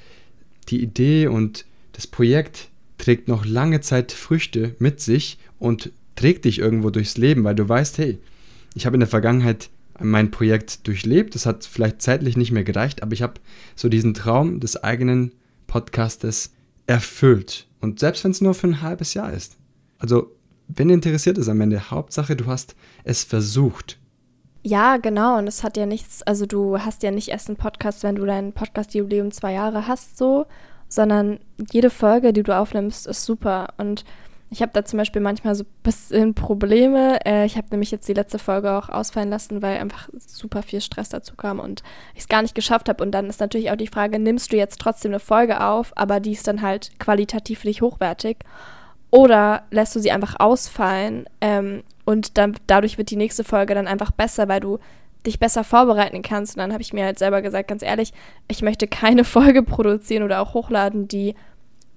die 0.67 0.81
Idee 0.81 1.27
und 1.27 1.65
das 1.93 2.07
Projekt 2.07 2.69
trägt 3.03 3.27
noch 3.27 3.45
lange 3.45 3.81
Zeit 3.81 4.13
Früchte 4.13 4.75
mit 4.79 5.01
sich 5.01 5.37
und 5.59 5.91
trägt 6.15 6.45
dich 6.45 6.59
irgendwo 6.59 6.89
durchs 6.89 7.17
Leben, 7.17 7.43
weil 7.43 7.53
du 7.53 7.67
weißt, 7.67 7.97
hey, 7.97 8.17
ich 8.75 8.85
habe 8.85 8.95
in 8.95 9.01
der 9.01 9.09
Vergangenheit 9.09 9.69
mein 9.99 10.31
Projekt 10.31 10.87
durchlebt. 10.87 11.35
Es 11.35 11.45
hat 11.45 11.65
vielleicht 11.65 12.01
zeitlich 12.01 12.37
nicht 12.37 12.51
mehr 12.51 12.63
gereicht, 12.63 13.03
aber 13.03 13.11
ich 13.11 13.21
habe 13.21 13.33
so 13.75 13.89
diesen 13.89 14.13
Traum 14.13 14.61
des 14.61 14.81
eigenen 14.81 15.33
Podcastes 15.67 16.53
erfüllt. 16.87 17.67
Und 17.81 17.99
selbst 17.99 18.23
wenn 18.23 18.31
es 18.31 18.39
nur 18.39 18.53
für 18.53 18.67
ein 18.67 18.81
halbes 18.81 19.13
Jahr 19.13 19.33
ist. 19.33 19.57
Also, 19.99 20.31
wenn 20.69 20.89
interessiert 20.89 21.37
ist 21.37 21.49
am 21.49 21.59
Ende, 21.59 21.91
Hauptsache, 21.91 22.37
du 22.37 22.45
hast 22.45 22.73
es 23.03 23.25
versucht. 23.25 23.99
Ja, 24.63 24.95
genau. 24.95 25.37
Und 25.37 25.47
es 25.47 25.61
hat 25.61 25.75
ja 25.75 25.85
nichts, 25.85 26.23
also 26.23 26.45
du 26.45 26.79
hast 26.79 27.03
ja 27.03 27.11
nicht 27.11 27.27
erst 27.27 27.49
einen 27.49 27.57
Podcast, 27.57 28.03
wenn 28.03 28.15
du 28.15 28.25
dein 28.25 28.53
Podcast-Jubiläum 28.53 29.31
zwei 29.31 29.51
Jahre 29.51 29.87
hast, 29.87 30.17
so, 30.17 30.45
sondern 30.93 31.39
jede 31.71 31.89
Folge, 31.89 32.33
die 32.33 32.43
du 32.43 32.55
aufnimmst, 32.57 33.07
ist 33.07 33.25
super. 33.25 33.69
Und 33.77 34.05
ich 34.53 34.61
habe 34.61 34.71
da 34.71 34.85
zum 34.85 34.97
Beispiel 34.97 35.21
manchmal 35.21 35.55
so 35.55 35.63
ein 35.63 35.81
bisschen 35.81 36.33
Probleme. 36.35 37.25
Äh, 37.25 37.45
ich 37.45 37.57
habe 37.57 37.67
nämlich 37.71 37.91
jetzt 37.91 38.07
die 38.07 38.13
letzte 38.13 38.37
Folge 38.37 38.71
auch 38.71 38.89
ausfallen 38.89 39.29
lassen, 39.29 39.61
weil 39.61 39.79
einfach 39.79 40.09
super 40.15 40.61
viel 40.61 40.79
Stress 40.79 41.09
dazu 41.09 41.35
kam 41.35 41.59
und 41.59 41.81
ich 42.13 42.21
es 42.21 42.27
gar 42.27 42.43
nicht 42.43 42.53
geschafft 42.53 42.87
habe. 42.87 43.03
Und 43.03 43.11
dann 43.11 43.27
ist 43.27 43.39
natürlich 43.39 43.71
auch 43.71 43.75
die 43.75 43.87
Frage, 43.87 44.19
nimmst 44.19 44.51
du 44.51 44.57
jetzt 44.57 44.79
trotzdem 44.79 45.11
eine 45.11 45.19
Folge 45.19 45.61
auf, 45.61 45.91
aber 45.95 46.19
die 46.19 46.33
ist 46.33 46.47
dann 46.47 46.61
halt 46.61 46.91
qualitativ 46.99 47.63
nicht 47.63 47.81
hochwertig? 47.81 48.37
Oder 49.09 49.63
lässt 49.71 49.95
du 49.95 49.99
sie 49.99 50.11
einfach 50.11 50.39
ausfallen 50.39 51.25
ähm, 51.41 51.83
und 52.05 52.37
dann 52.37 52.55
dadurch 52.67 52.97
wird 52.97 53.09
die 53.09 53.15
nächste 53.15 53.43
Folge 53.43 53.75
dann 53.75 53.87
einfach 53.87 54.11
besser, 54.11 54.47
weil 54.47 54.59
du 54.59 54.79
dich 55.25 55.39
besser 55.39 55.63
vorbereiten 55.63 56.21
kannst. 56.21 56.55
Und 56.55 56.59
dann 56.59 56.73
habe 56.73 56.81
ich 56.81 56.93
mir 56.93 57.05
halt 57.05 57.19
selber 57.19 57.41
gesagt, 57.41 57.67
ganz 57.67 57.83
ehrlich, 57.83 58.13
ich 58.47 58.61
möchte 58.61 58.87
keine 58.87 59.23
Folge 59.23 59.63
produzieren 59.63 60.23
oder 60.23 60.41
auch 60.41 60.53
hochladen, 60.53 61.07
die 61.07 61.35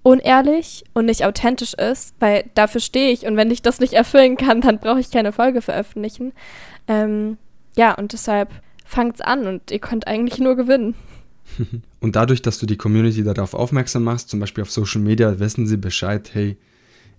unehrlich 0.03 0.85
und 0.95 1.07
nicht 1.07 1.25
authentisch 1.25 1.75
ist, 1.75 2.15
weil 2.21 2.49
dafür 2.55 2.81
stehe 2.81 3.11
ich 3.11 3.27
und 3.27 3.37
wenn 3.37 3.51
ich 3.51 3.61
das 3.61 3.81
nicht 3.81 3.93
erfüllen 3.93 4.37
kann, 4.37 4.61
dann 4.61 4.79
brauche 4.79 5.01
ich 5.01 5.11
keine 5.11 5.33
Folge 5.33 5.61
veröffentlichen. 5.61 6.33
Ähm, 6.87 7.39
ja, 7.77 7.93
und 7.93 8.13
deshalb 8.13 8.51
fangt's 8.85 9.21
an 9.21 9.49
und 9.49 9.73
ihr 9.73 9.81
könnt 9.81 10.07
eigentlich 10.07 10.39
nur 10.39 10.55
gewinnen. 10.55 10.95
Und 12.01 12.17
dadurch, 12.17 12.43
dass 12.43 12.59
du 12.59 12.67
die 12.67 12.77
Community 12.77 13.25
darauf 13.25 13.55
aufmerksam 13.55 14.05
machst, 14.05 14.29
zum 14.29 14.41
Beispiel 14.41 14.63
auf 14.63 14.71
Social 14.71 15.01
Media, 15.01 15.39
wissen 15.39 15.67
sie 15.67 15.77
Bescheid, 15.77 16.31
hey, 16.33 16.57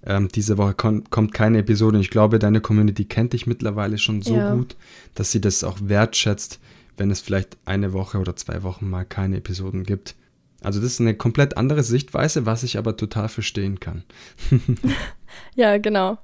ähm, 0.06 0.30
diese 0.30 0.58
Woche 0.58 0.74
kommt 0.74 1.34
keine 1.34 1.60
Episode. 1.60 1.98
Und 1.98 2.02
ich 2.02 2.10
glaube, 2.10 2.40
deine 2.40 2.62
Community 2.62 3.06
kennt 3.06 3.34
dich 3.34 3.48
mittlerweile 3.48 3.98
schon 3.98 4.22
so 4.22 4.36
ja. 4.36 4.54
gut, 4.54 4.76
dass 5.16 5.32
sie 5.32 5.42
das 5.42 5.64
auch 5.64 5.78
wertschätzt, 5.82 6.60
wenn 6.98 7.12
es 7.12 7.22
vielleicht 7.22 7.58
eine 7.66 7.94
Woche 7.94 8.20
oder 8.20 8.36
zwei 8.36 8.64
Wochen 8.64 8.90
mal 8.90 9.06
keine 9.06 9.38
Episoden 9.38 9.84
gibt. 9.84 10.16
Also 10.62 10.80
das 10.82 10.94
ist 10.94 11.02
eine 11.02 11.16
komplett 11.16 11.56
andere 11.56 11.84
Sichtweise, 11.84 12.46
was 12.46 12.64
ich 12.64 12.78
aber 12.78 12.98
total 12.98 13.30
verstehen 13.30 13.80
kann. 13.80 14.04
ja, 15.56 15.78
genau. 15.78 16.18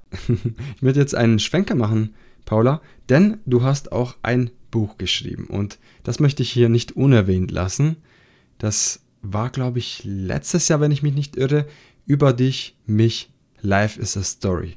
Ich 0.76 0.82
würde 0.82 1.00
jetzt 1.00 1.14
einen 1.14 1.38
Schwenker 1.38 1.74
machen, 1.74 2.14
Paula, 2.44 2.80
denn 3.08 3.38
du 3.46 3.62
hast 3.62 3.92
auch 3.92 4.16
ein 4.22 4.50
Buch 4.70 4.98
geschrieben 4.98 5.46
und 5.46 5.78
das 6.02 6.20
möchte 6.20 6.42
ich 6.42 6.50
hier 6.50 6.68
nicht 6.68 6.92
unerwähnt 6.92 7.50
lassen. 7.50 7.96
Das 8.58 9.00
war, 9.22 9.50
glaube 9.50 9.78
ich, 9.78 10.02
letztes 10.04 10.68
Jahr, 10.68 10.80
wenn 10.80 10.90
ich 10.90 11.02
mich 11.02 11.14
nicht 11.14 11.36
irre, 11.36 11.66
über 12.06 12.32
dich, 12.32 12.76
mich, 12.86 13.30
Life 13.64 14.00
is 14.00 14.16
a 14.16 14.22
Story. 14.22 14.76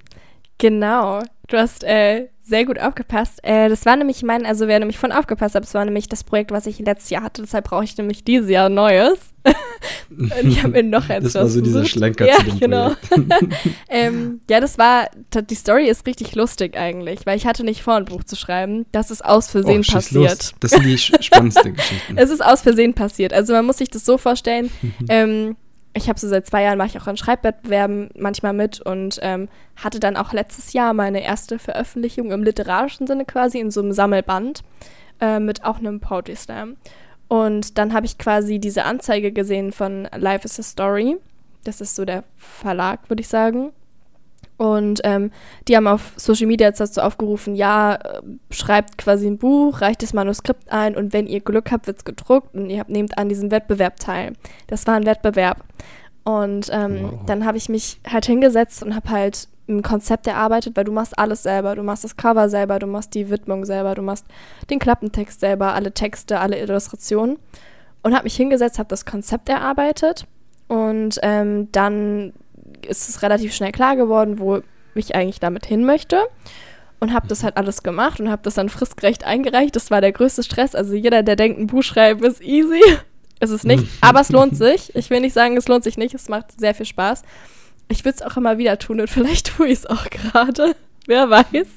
Genau. 0.58 1.22
Du 1.48 1.58
hast 1.58 1.84
äh, 1.84 2.28
sehr 2.42 2.66
gut 2.66 2.80
aufgepasst. 2.80 3.40
Äh, 3.44 3.70
das 3.70 3.86
war 3.86 3.96
nämlich 3.96 4.24
mein, 4.24 4.46
also 4.46 4.68
wer 4.68 4.80
nämlich 4.80 4.98
von 4.98 5.12
aufgepasst 5.12 5.56
hat, 5.56 5.64
das 5.64 5.74
war 5.74 5.86
nämlich 5.86 6.08
das 6.08 6.24
Projekt, 6.24 6.52
was 6.52 6.66
ich 6.66 6.80
letztes 6.80 7.10
Jahr 7.10 7.24
hatte. 7.24 7.42
Deshalb 7.42 7.66
brauche 7.66 7.84
ich 7.84 7.96
nämlich 7.98 8.24
dieses 8.24 8.50
Jahr 8.50 8.70
Neues. 8.70 9.20
und 10.10 10.48
ich 10.48 10.64
habe 10.64 10.70
mir 10.70 10.84
noch 10.84 11.10
eins 11.10 11.26
Das 11.26 11.36
war 11.36 11.48
so 11.48 11.62
dieser 11.62 11.86
Schlenker 11.86 12.26
ja, 12.28 12.36
zu 12.38 12.44
dem 12.44 12.60
genau. 12.60 12.96
ähm, 13.90 14.42
ja, 14.50 14.60
das 14.60 14.78
war, 14.78 15.10
die 15.34 15.56
Story 15.56 15.88
ist 15.88 16.06
richtig 16.06 16.36
lustig 16.36 16.76
eigentlich, 16.78 17.26
weil 17.26 17.38
ich 17.38 17.46
hatte 17.46 17.64
nicht 17.64 17.84
vor, 17.84 17.96
ein 17.96 18.06
Buch 18.06 18.24
zu 18.24 18.36
schreiben. 18.36 18.86
Das 18.92 19.12
ist 19.12 19.24
aus 19.24 19.50
Versehen 19.50 19.86
oh, 19.88 19.94
passiert. 19.94 20.32
Los. 20.32 20.54
Das 20.60 20.72
sind 20.72 20.86
die 20.86 20.98
spannendsten 20.98 21.76
Geschichten. 21.76 22.18
Es 22.18 22.30
ist 22.30 22.44
aus 22.44 22.62
Versehen 22.62 22.94
passiert. 22.94 23.34
Also 23.34 23.54
man 23.54 23.66
muss 23.66 23.78
sich 23.78 23.90
das 23.90 24.06
so 24.06 24.18
vorstellen. 24.18 24.72
ähm, 25.10 25.56
ich 25.98 26.10
habe 26.10 26.20
so 26.20 26.28
seit 26.28 26.48
zwei 26.48 26.64
Jahren 26.64 26.78
mache 26.78 26.90
ich 26.90 27.00
auch 27.00 27.08
an 27.08 27.18
Schreibwettbewerben 27.18 28.10
manchmal 28.18 28.54
mit 28.54 28.80
und 28.82 29.20
ähm, 29.22 29.50
hatte 29.76 30.00
dann 30.00 30.16
auch 30.16 30.34
letztes 30.34 30.74
Jahr 30.74 30.94
meine 30.94 31.24
erste 31.24 31.60
Veröffentlichung 31.60 32.32
im 32.32 32.44
literarischen 32.44 33.08
Sinne 33.08 33.26
quasi 33.26 33.60
in 33.60 33.72
so 33.72 33.82
einem 33.82 33.92
Sammelband 33.92 34.64
äh, 35.20 35.40
mit 35.40 35.64
auch 35.64 35.80
einem 35.80 36.00
Poetry 36.00 36.36
Slam. 36.36 36.78
Und 37.28 37.78
dann 37.78 37.94
habe 37.94 38.06
ich 38.06 38.18
quasi 38.18 38.60
diese 38.60 38.86
Anzeige 38.86 39.32
gesehen 39.32 39.72
von 39.72 40.08
Life 40.16 40.46
is 40.46 40.60
a 40.60 40.64
Story. 40.64 41.18
Das 41.64 41.82
ist 41.82 41.96
so 41.96 42.06
der 42.06 42.24
Verlag, 42.38 43.10
würde 43.10 43.22
ich 43.22 43.28
sagen. 43.28 43.72
Und 44.58 45.02
ähm, 45.04 45.32
die 45.68 45.78
haben 45.78 45.88
auf 45.88 46.14
Social 46.18 46.48
Media 46.48 46.68
jetzt 46.68 46.80
dazu 46.80 47.02
aufgerufen, 47.02 47.56
ja, 47.56 47.96
äh, 47.96 48.22
schreibt 48.50 48.98
quasi 48.98 49.28
ein 49.28 49.38
Buch, 49.38 49.82
reicht 49.82 50.02
das 50.02 50.14
Manuskript 50.14 50.72
ein 50.72 50.96
und 50.96 51.14
wenn 51.14 51.28
ihr 51.28 51.42
Glück 51.42 51.72
habt, 51.72 51.86
wird 51.86 52.00
es 52.00 52.06
gedruckt 52.06 52.56
und 52.56 52.70
ihr 52.72 52.80
habt, 52.80 52.90
nehmt 52.90 53.20
an 53.20 53.30
diesem 53.30 53.52
Wettbewerb 53.52 54.00
teil. 54.00 54.34
Das 54.66 54.88
war 54.88 54.96
ein 54.96 55.06
Wettbewerb. 55.06 55.64
Und 56.24 56.70
ähm, 56.74 57.04
wow. 57.04 57.20
dann 57.28 57.46
habe 57.46 57.58
ich 57.58 57.70
mich 57.70 58.02
halt 58.06 58.26
hingesetzt 58.26 58.84
und 58.84 58.96
habe 58.96 59.10
halt 59.10 59.48
ein 59.70 59.82
Konzept 59.82 60.28
erarbeitet, 60.28 60.76
weil 60.76 60.84
du 60.86 60.92
machst 60.92 61.18
alles 61.18 61.44
selber. 61.44 61.76
Du 61.76 61.84
machst 61.84 62.04
das 62.04 62.18
Cover 62.18 62.50
selber, 62.50 62.80
du 62.80 62.88
machst 62.88 63.14
die 63.14 63.30
Widmung 63.30 63.64
selber, 63.66 63.96
du 63.96 64.02
machst 64.02 64.26
den 64.70 64.80
Klappentext 64.80 65.40
selber, 65.40 65.74
alle 65.74 65.94
Texte, 65.94 66.40
alle 66.40 66.60
Illustrationen. 66.60 67.38
Und 68.02 68.14
habe 68.14 68.24
mich 68.24 68.36
hingesetzt, 68.36 68.80
habe 68.80 68.90
das 68.90 69.06
Konzept 69.06 69.50
erarbeitet 69.50 70.26
und 70.68 71.20
ähm, 71.24 71.72
dann 71.72 72.34
ist 72.86 73.10
es 73.10 73.22
relativ 73.22 73.54
schnell 73.54 73.72
klar 73.72 73.96
geworden, 73.96 74.40
wo 74.40 74.62
ich 74.96 75.16
eigentlich 75.16 75.40
damit 75.40 75.66
hin 75.66 75.86
möchte. 75.86 76.20
Und 77.00 77.14
habe 77.14 77.28
das 77.28 77.44
halt 77.44 77.58
alles 77.58 77.84
gemacht 77.84 78.20
und 78.20 78.32
habe 78.32 78.42
das 78.42 78.56
dann 78.56 78.70
fristgerecht 78.70 79.24
eingereicht. 79.24 79.76
Das 79.76 79.92
war 79.92 80.02
der 80.02 80.12
größte 80.12 80.42
Stress. 80.42 80.74
Also 80.74 80.96
jeder, 80.96 81.22
der 81.22 81.36
denkt, 81.36 81.60
ein 81.60 81.68
Buch 81.68 81.84
schreiben 81.84 82.26
ist 82.26 82.42
easy, 82.42 82.82
ist 83.40 83.52
es 83.52 83.64
nicht. 83.64 83.86
Aber 84.02 84.22
es 84.22 84.32
lohnt 84.32 84.58
sich. 84.58 84.96
Ich 84.96 85.12
will 85.12 85.20
nicht 85.20 85.34
sagen, 85.34 85.58
es 85.58 85.68
lohnt 85.68 85.84
sich 85.84 85.98
nicht. 85.98 86.16
Es 86.16 86.28
macht 86.28 86.60
sehr 86.60 86.74
viel 86.74 86.88
Spaß. 86.88 87.22
Ich 87.88 88.04
würde 88.04 88.18
es 88.18 88.22
auch 88.24 88.36
immer 88.36 88.58
wieder 88.58 88.80
tun 88.80 89.00
und 89.00 89.10
vielleicht 89.12 89.56
tue 89.56 89.68
ich 89.68 89.80
es 89.80 89.86
auch 89.86 90.10
gerade. 90.10 90.76
Wer 91.06 91.30
weiß. 91.30 91.68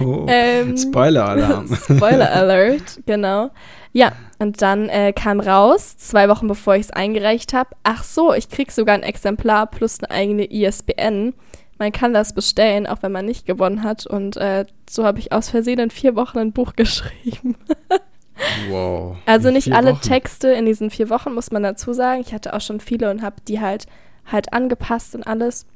Oh, 0.00 0.26
ähm, 0.28 0.76
Spoiler-Alarm. 0.76 1.76
Spoiler-Alert, 1.76 3.00
genau. 3.06 3.50
Ja, 3.92 4.12
und 4.38 4.62
dann 4.62 4.88
äh, 4.88 5.12
kam 5.12 5.38
raus, 5.38 5.96
zwei 5.98 6.28
Wochen 6.28 6.48
bevor 6.48 6.74
ich 6.76 6.82
es 6.82 6.90
eingereicht 6.90 7.52
habe, 7.52 7.70
ach 7.82 8.04
so, 8.04 8.32
ich 8.32 8.48
krieg 8.48 8.72
sogar 8.72 8.94
ein 8.94 9.02
Exemplar 9.02 9.66
plus 9.66 10.02
eine 10.02 10.10
eigene 10.10 10.50
ISBN. 10.50 11.34
Man 11.78 11.92
kann 11.92 12.14
das 12.14 12.32
bestellen, 12.32 12.86
auch 12.86 13.02
wenn 13.02 13.12
man 13.12 13.26
nicht 13.26 13.44
gewonnen 13.44 13.82
hat. 13.82 14.06
Und 14.06 14.36
äh, 14.36 14.64
so 14.88 15.04
habe 15.04 15.18
ich 15.18 15.32
aus 15.32 15.50
Versehen 15.50 15.78
in 15.78 15.90
vier 15.90 16.16
Wochen 16.16 16.38
ein 16.38 16.52
Buch 16.52 16.72
geschrieben. 16.76 17.56
wow. 18.68 19.16
Also 19.26 19.50
nicht 19.50 19.72
alle 19.72 19.92
Wochen. 19.92 20.00
Texte 20.00 20.48
in 20.48 20.64
diesen 20.64 20.90
vier 20.90 21.10
Wochen, 21.10 21.34
muss 21.34 21.50
man 21.50 21.62
dazu 21.62 21.92
sagen. 21.92 22.20
Ich 22.20 22.32
hatte 22.32 22.54
auch 22.54 22.60
schon 22.60 22.80
viele 22.80 23.10
und 23.10 23.22
habe 23.22 23.36
die 23.46 23.60
halt 23.60 23.86
halt 24.30 24.52
angepasst 24.52 25.14
und 25.14 25.26
alles. 25.26 25.66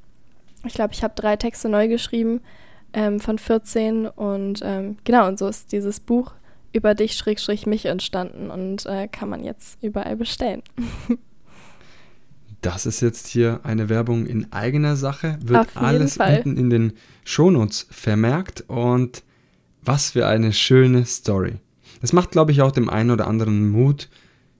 Ich 0.64 0.74
glaube, 0.74 0.94
ich 0.94 1.02
habe 1.02 1.14
drei 1.16 1.36
Texte 1.36 1.68
neu 1.68 1.88
geschrieben 1.88 2.40
ähm, 2.92 3.20
von 3.20 3.38
14 3.38 4.06
und 4.06 4.60
ähm, 4.62 4.98
genau, 5.04 5.26
und 5.26 5.38
so 5.38 5.48
ist 5.48 5.72
dieses 5.72 6.00
Buch 6.00 6.32
über 6.76 6.94
dich, 6.94 7.16
Schrägstrich, 7.16 7.66
mich 7.66 7.86
entstanden 7.86 8.50
und 8.50 8.86
äh, 8.86 9.08
kann 9.08 9.28
man 9.28 9.42
jetzt 9.42 9.82
überall 9.82 10.16
bestellen. 10.16 10.62
das 12.60 12.86
ist 12.86 13.00
jetzt 13.00 13.26
hier 13.26 13.60
eine 13.64 13.88
Werbung 13.88 14.26
in 14.26 14.52
eigener 14.52 14.96
Sache, 14.96 15.38
wird 15.42 15.76
alles 15.76 16.16
Fall. 16.16 16.36
unten 16.36 16.56
in 16.56 16.70
den 16.70 16.92
Shownotes 17.24 17.86
vermerkt 17.90 18.64
und 18.68 19.22
was 19.82 20.12
für 20.12 20.26
eine 20.26 20.52
schöne 20.52 21.06
Story. 21.06 21.54
Das 22.00 22.12
macht, 22.12 22.30
glaube 22.30 22.52
ich, 22.52 22.60
auch 22.62 22.72
dem 22.72 22.90
einen 22.90 23.10
oder 23.10 23.26
anderen 23.26 23.70
Mut, 23.70 24.08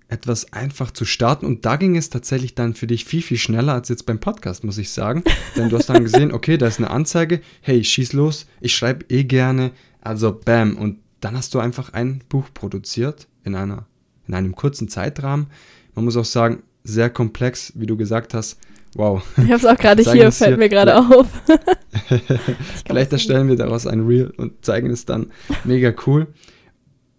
etwas 0.09 0.53
einfach 0.53 0.93
zu 0.93 1.05
starten. 1.05 1.47
Und 1.47 1.67
da 1.67 1.77
ging 1.77 1.97
es 1.97 2.11
tatsächlich 2.11 2.55
dann 2.55 2.75
für 2.75 2.87
dich 2.87 3.05
viel, 3.05 3.23
viel 3.23 3.39
schneller 3.39 3.75
als 3.75 3.89
jetzt 3.89 4.07
beim 4.07 4.21
Podcast, 4.21 4.65
muss 4.65 4.79
ich 4.79 4.91
sagen. 4.91 5.25
Denn 5.57 5.69
du 5.69 5.77
hast 5.77 5.89
dann 5.89 6.05
gesehen, 6.05 6.33
okay, 6.33 6.57
da 6.59 6.67
ist 6.69 6.79
eine 6.79 6.91
Anzeige, 6.91 7.41
hey, 7.61 7.83
schieß 7.83 8.13
los, 8.13 8.47
ich 8.61 8.75
schreibe 8.75 9.05
eh 9.09 9.25
gerne. 9.25 9.73
Also 10.01 10.33
bam. 10.33 10.77
Und 10.77 11.01
dann 11.21 11.37
hast 11.37 11.55
du 11.55 11.59
einfach 11.59 11.93
ein 11.93 12.23
Buch 12.29 12.47
produziert 12.53 13.29
in, 13.45 13.55
einer, 13.55 13.87
in 14.27 14.35
einem 14.35 14.55
kurzen 14.55 14.89
Zeitrahmen. 14.89 15.47
Man 15.95 16.05
muss 16.05 16.17
auch 16.17 16.25
sagen, 16.25 16.63
sehr 16.85 17.11
komplex, 17.11 17.73
wie 17.75 17.87
du 17.87 17.97
gesagt 17.97 18.35
hast. 18.35 18.59
Wow. 18.95 19.23
Ich 19.37 19.45
habe 19.45 19.55
es 19.55 19.67
auch 19.67 19.77
gerade 19.77 20.03
hier, 20.13 20.33
fällt 20.33 20.51
hier. 20.51 20.59
mir 20.59 20.69
gerade 20.69 20.97
auf. 20.97 21.27
Vielleicht 22.87 23.13
erstellen 23.13 23.49
wir 23.49 23.57
daraus 23.57 23.87
ein 23.87 24.07
Reel 24.07 24.33
und 24.37 24.65
zeigen 24.65 24.91
es 24.91 25.05
dann. 25.05 25.33
Mega 25.65 25.93
cool. 26.07 26.29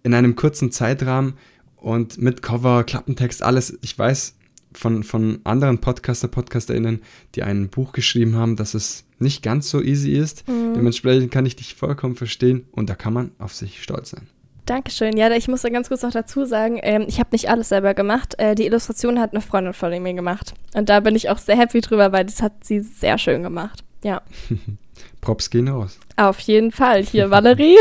In 0.03 0.13
einem 0.13 0.35
kurzen 0.35 0.71
Zeitrahmen 0.71 1.33
und 1.75 2.19
mit 2.19 2.41
Cover, 2.41 2.83
Klappentext, 2.83 3.43
alles. 3.43 3.77
Ich 3.81 3.97
weiß 3.97 4.35
von, 4.73 5.03
von 5.03 5.39
anderen 5.43 5.79
Podcaster, 5.79 6.27
PodcasterInnen, 6.27 7.01
die 7.35 7.43
ein 7.43 7.69
Buch 7.69 7.91
geschrieben 7.91 8.35
haben, 8.35 8.55
dass 8.55 8.73
es 8.73 9.05
nicht 9.19 9.43
ganz 9.43 9.69
so 9.69 9.81
easy 9.81 10.11
ist. 10.11 10.47
Mhm. 10.47 10.73
Dementsprechend 10.75 11.31
kann 11.31 11.45
ich 11.45 11.55
dich 11.55 11.75
vollkommen 11.75 12.15
verstehen 12.15 12.67
und 12.71 12.89
da 12.89 12.95
kann 12.95 13.13
man 13.13 13.31
auf 13.39 13.53
sich 13.53 13.81
stolz 13.81 14.11
sein. 14.11 14.27
Dankeschön. 14.65 15.15
Ja, 15.15 15.31
ich 15.31 15.47
muss 15.47 15.61
da 15.61 15.69
ganz 15.69 15.87
kurz 15.87 16.01
noch 16.01 16.11
dazu 16.11 16.43
sagen, 16.45 16.77
ähm, 16.83 17.05
ich 17.07 17.19
habe 17.19 17.29
nicht 17.31 17.49
alles 17.49 17.69
selber 17.69 17.93
gemacht. 17.93 18.35
Äh, 18.37 18.53
die 18.53 18.65
Illustration 18.65 19.17
hat 19.19 19.31
eine 19.31 19.41
Freundin 19.41 19.73
von 19.73 19.91
mir 20.03 20.13
gemacht. 20.13 20.53
Und 20.73 20.89
da 20.89 20.99
bin 20.99 21.15
ich 21.15 21.29
auch 21.29 21.37
sehr 21.37 21.57
happy 21.57 21.79
drüber, 21.79 22.11
weil 22.11 22.25
das 22.25 22.41
hat 22.41 22.65
sie 22.65 22.81
sehr 22.81 23.17
schön 23.17 23.43
gemacht. 23.43 23.83
Ja, 24.03 24.21
Props 25.21 25.49
gehen 25.49 25.69
raus. 25.69 25.97
auf 26.17 26.39
jeden 26.41 26.71
Fall. 26.71 27.03
Hier, 27.03 27.29
Valerie, 27.31 27.77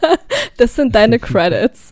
das 0.56 0.76
sind 0.76 0.94
deine 0.94 1.18
Credits. 1.18 1.90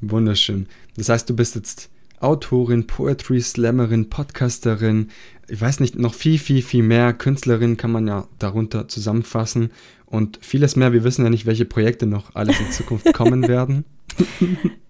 Wunderschön. 0.00 0.66
Das 0.96 1.08
heißt, 1.08 1.30
du 1.30 1.36
bist 1.36 1.54
jetzt 1.54 1.88
Autorin, 2.20 2.86
Poetry 2.86 3.40
Slammerin, 3.40 4.10
Podcasterin, 4.10 5.10
ich 5.52 5.60
weiß 5.60 5.80
nicht, 5.80 5.98
noch 5.98 6.14
viel, 6.14 6.38
viel, 6.38 6.62
viel 6.62 6.82
mehr. 6.82 7.12
Künstlerin 7.12 7.76
kann 7.76 7.92
man 7.92 8.08
ja 8.08 8.26
darunter 8.38 8.88
zusammenfassen 8.88 9.70
und 10.06 10.38
vieles 10.40 10.76
mehr. 10.76 10.94
Wir 10.94 11.04
wissen 11.04 11.24
ja 11.24 11.30
nicht, 11.30 11.44
welche 11.44 11.66
Projekte 11.66 12.06
noch 12.06 12.34
alles 12.34 12.58
in 12.58 12.70
Zukunft 12.70 13.12
kommen 13.12 13.46
werden. 13.46 13.84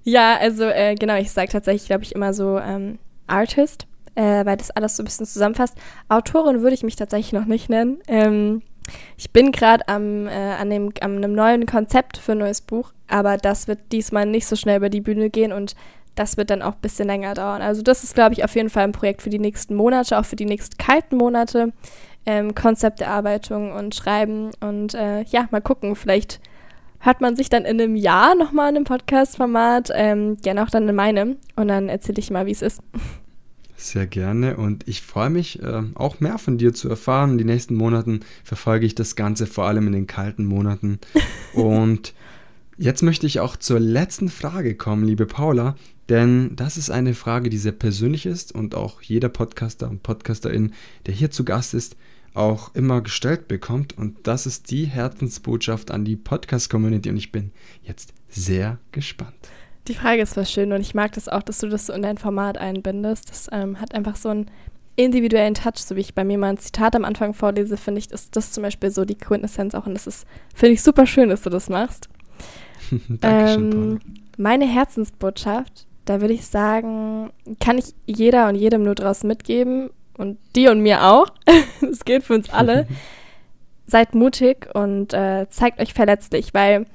Ja, 0.05 0.37
also 0.37 0.63
äh, 0.63 0.95
genau, 0.95 1.17
ich 1.17 1.33
sage 1.33 1.51
tatsächlich, 1.51 1.87
glaube 1.87 2.05
ich, 2.05 2.15
immer 2.15 2.33
so 2.33 2.61
ähm, 2.61 3.01
Artist, 3.27 3.89
äh, 4.15 4.45
weil 4.45 4.57
das 4.57 4.71
alles 4.71 4.97
so 4.97 5.03
ein 5.03 5.07
bisschen 5.07 5.27
zusammenfasst. 5.27 5.77
Autorin 6.09 6.61
würde 6.61 6.75
ich 6.75 6.85
mich 6.85 6.95
tatsächlich 6.95 7.33
noch 7.33 7.47
nicht 7.47 7.69
nennen. 7.69 7.99
Ähm, 8.07 8.63
ich 9.17 9.33
bin 9.33 9.51
gerade 9.51 9.89
am, 9.89 10.29
äh, 10.29 10.31
an, 10.31 10.71
dem, 10.71 10.93
an 11.01 11.17
einem 11.17 11.33
neuen 11.33 11.67
Konzept 11.67 12.19
für 12.19 12.33
ein 12.33 12.39
neues 12.39 12.61
Buch, 12.61 12.93
aber 13.09 13.37
das 13.37 13.67
wird 13.67 13.81
diesmal 13.91 14.27
nicht 14.27 14.47
so 14.47 14.55
schnell 14.55 14.77
über 14.77 14.91
die 14.91 15.01
Bühne 15.01 15.29
gehen 15.29 15.53
und 15.53 15.75
das 16.15 16.37
wird 16.37 16.51
dann 16.51 16.63
auch 16.63 16.75
ein 16.75 16.81
bisschen 16.81 17.07
länger 17.07 17.35
dauern. 17.35 17.63
Also 17.63 17.83
das 17.83 18.05
ist, 18.05 18.15
glaube 18.15 18.35
ich, 18.35 18.45
auf 18.45 18.55
jeden 18.55 18.71
Fall 18.71 18.85
ein 18.85 18.93
Projekt 18.93 19.23
für 19.23 19.31
die 19.31 19.39
nächsten 19.39 19.75
Monate, 19.75 20.19
auch 20.19 20.25
für 20.25 20.37
die 20.37 20.45
nächsten 20.45 20.77
kalten 20.77 21.17
Monate. 21.17 21.73
Ähm, 22.25 22.55
Konzepterarbeitung 22.55 23.73
und 23.73 23.97
Schreiben 23.97 24.51
und 24.61 24.95
äh, 24.95 25.23
ja, 25.25 25.49
mal 25.51 25.61
gucken, 25.61 25.97
vielleicht 25.97 26.41
hört 27.01 27.21
man 27.21 27.35
sich 27.35 27.51
dann 27.51 27.65
in 27.65 27.81
einem 27.81 27.97
Jahr 27.97 28.37
nochmal 28.37 28.71
in 28.71 28.77
einem 28.77 28.85
Podcast-Format, 28.85 29.91
ähm, 29.93 30.37
gerne 30.37 30.63
auch 30.63 30.71
dann 30.71 30.89
in 30.89 30.95
meinem. 30.95 31.37
Und 31.57 31.69
dann 31.69 31.89
erzähle 31.89 32.21
ich 32.21 32.31
mal, 32.31 32.47
wie 32.47 32.53
es 32.53 32.63
ist. 32.63 32.81
Sehr 33.77 34.07
gerne 34.07 34.57
und 34.57 34.87
ich 34.87 35.03
freue 35.03 35.31
mich 35.31 35.61
äh, 35.61 35.83
auch 35.97 36.21
mehr 36.21 36.39
von 36.39 36.57
dir 36.57 36.73
zu 36.73 36.89
erfahren. 36.89 37.33
In 37.33 37.39
den 37.39 37.49
nächsten 37.49 37.75
Monaten 37.75 38.21
verfolge 38.45 38.87
ich 38.87 38.95
das 38.95 39.17
Ganze, 39.17 39.47
vor 39.49 39.65
allem 39.65 39.89
in 39.89 39.93
den 39.93 40.07
kalten 40.07 40.45
Monaten. 40.45 41.01
und 41.55 42.15
jetzt 42.79 43.03
möchte 43.03 43.27
ich 43.27 43.41
auch 43.41 43.57
zur 43.57 43.81
letzten 43.81 44.29
Frage 44.29 44.77
kommen, 44.77 45.05
liebe 45.05 45.27
Paula, 45.27 45.75
denn 46.09 46.57
das 46.57 46.77
ist 46.77 46.91
eine 46.91 47.15
Frage, 47.15 47.49
die 47.51 47.59
sehr 47.59 47.73
persönlich 47.73 48.27
ist 48.27 48.53
und 48.53 48.75
auch 48.75 49.03
jeder 49.03 49.29
Podcaster 49.29 49.89
und 49.89 50.03
Podcasterin, 50.03 50.73
der 51.07 51.15
hier 51.15 51.31
zu 51.31 51.45
Gast 51.45 51.75
ist, 51.75 51.97
auch 52.35 52.75
immer 52.75 53.01
gestellt 53.03 53.49
bekommt. 53.49 53.97
Und 53.97 54.27
das 54.27 54.47
ist 54.47 54.71
die 54.71 54.87
Herzensbotschaft 54.87 55.91
an 55.91 56.05
die 56.05 56.17
Podcast-Community 56.17 57.11
und 57.11 57.17
ich 57.17 57.33
bin 57.33 57.53
jetzt 57.83 58.15
sehr 58.29 58.79
gespannt. 58.91 59.35
Die 59.89 59.95
Frage 59.95 60.23
ist 60.23 60.37
was 60.37 60.51
schön 60.51 60.73
und 60.73 60.81
ich 60.81 60.95
mag 60.95 61.13
das 61.13 61.29
auch, 61.29 61.43
dass 61.43 61.59
du 61.59 61.69
das 61.69 61.87
so 61.87 61.93
in 61.93 62.03
dein 62.03 62.19
Format 62.19 62.57
einbindest. 62.57 63.31
Das 63.31 63.49
ähm, 63.53 63.81
hat 63.81 63.95
einfach 63.95 64.17
so 64.17 64.29
einen 64.29 64.47
individuellen 64.97 65.55
Touch, 65.55 65.79
so 65.79 65.97
wie 65.97 66.01
ich 66.01 66.15
bei 66.15 66.25
mir 66.25 66.39
mal 66.39 66.51
ein 66.51 66.59
Zitat 66.59 66.95
am 66.95 67.05
Anfang 67.05 67.35
vorlese, 67.35 67.77
finde 67.77 67.99
ich, 67.99 68.11
ist 68.11 68.37
das 68.37 68.53
zum 68.53 68.63
Beispiel 68.63 68.91
so 68.91 69.05
die 69.05 69.17
Quintessenz 69.17 69.75
auch 69.75 69.87
und 69.87 69.95
das 69.95 70.07
ist, 70.07 70.27
finde 70.55 70.75
ich 70.75 70.83
super 70.83 71.07
schön, 71.07 71.31
dass 71.31 71.43
du 71.43 71.51
das 71.51 71.69
machst. 71.69 72.09
Dankeschön, 73.09 73.71
Paula. 73.71 73.85
Ähm, 73.85 74.01
meine 74.37 74.67
Herzensbotschaft, 74.67 75.87
da 76.05 76.21
würde 76.21 76.35
ich 76.35 76.47
sagen, 76.47 77.31
kann 77.61 77.79
ich 77.79 77.95
jeder 78.07 78.49
und 78.49 78.57
jedem 78.57 78.83
nur 78.83 78.95
draus 78.95 79.25
mitgeben 79.25 79.91
und 80.17 80.39
dir 80.57 80.71
und 80.71 80.81
mir 80.81 81.05
auch. 81.05 81.27
Es 81.81 82.05
gilt 82.05 82.25
für 82.25 82.35
uns 82.35 82.51
alle. 82.51 82.87
Seid 83.87 84.15
mutig 84.15 84.69
und 84.75 85.13
äh, 85.13 85.47
zeigt 85.51 85.81
euch 85.81 85.93
verletzlich, 85.93 86.55
weil 86.55 86.87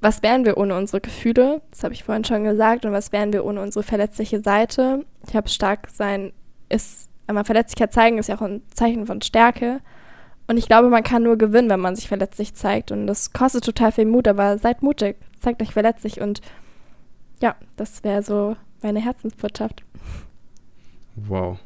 was 0.00 0.22
wären 0.22 0.44
wir 0.44 0.56
ohne 0.56 0.76
unsere 0.76 1.00
Gefühle? 1.00 1.60
Das 1.70 1.84
habe 1.84 1.94
ich 1.94 2.04
vorhin 2.04 2.24
schon 2.24 2.44
gesagt. 2.44 2.84
Und 2.84 2.92
was 2.92 3.12
wären 3.12 3.32
wir 3.32 3.44
ohne 3.44 3.60
unsere 3.60 3.82
verletzliche 3.82 4.40
Seite? 4.40 5.04
Ich 5.28 5.36
habe 5.36 5.48
stark 5.48 5.88
sein, 5.90 6.32
ist, 6.68 7.08
einmal 7.26 7.44
Verletzlichkeit 7.44 7.92
zeigen, 7.92 8.18
ist 8.18 8.28
ja 8.28 8.36
auch 8.36 8.42
ein 8.42 8.62
Zeichen 8.74 9.06
von 9.06 9.20
Stärke. 9.20 9.80
Und 10.46 10.56
ich 10.56 10.66
glaube, 10.66 10.88
man 10.88 11.02
kann 11.02 11.22
nur 11.22 11.36
gewinnen, 11.36 11.70
wenn 11.70 11.80
man 11.80 11.96
sich 11.96 12.08
verletzlich 12.08 12.54
zeigt. 12.54 12.90
Und 12.92 13.06
das 13.06 13.32
kostet 13.32 13.64
total 13.64 13.92
viel 13.92 14.06
Mut, 14.06 14.26
aber 14.26 14.58
seid 14.58 14.82
mutig, 14.82 15.16
zeigt 15.38 15.62
euch 15.62 15.72
verletzlich. 15.72 16.20
Und 16.20 16.40
ja, 17.40 17.56
das 17.76 18.04
wäre 18.04 18.22
so 18.22 18.56
meine 18.82 19.00
Herzensbotschaft. 19.00 19.82
Wow. 21.16 21.58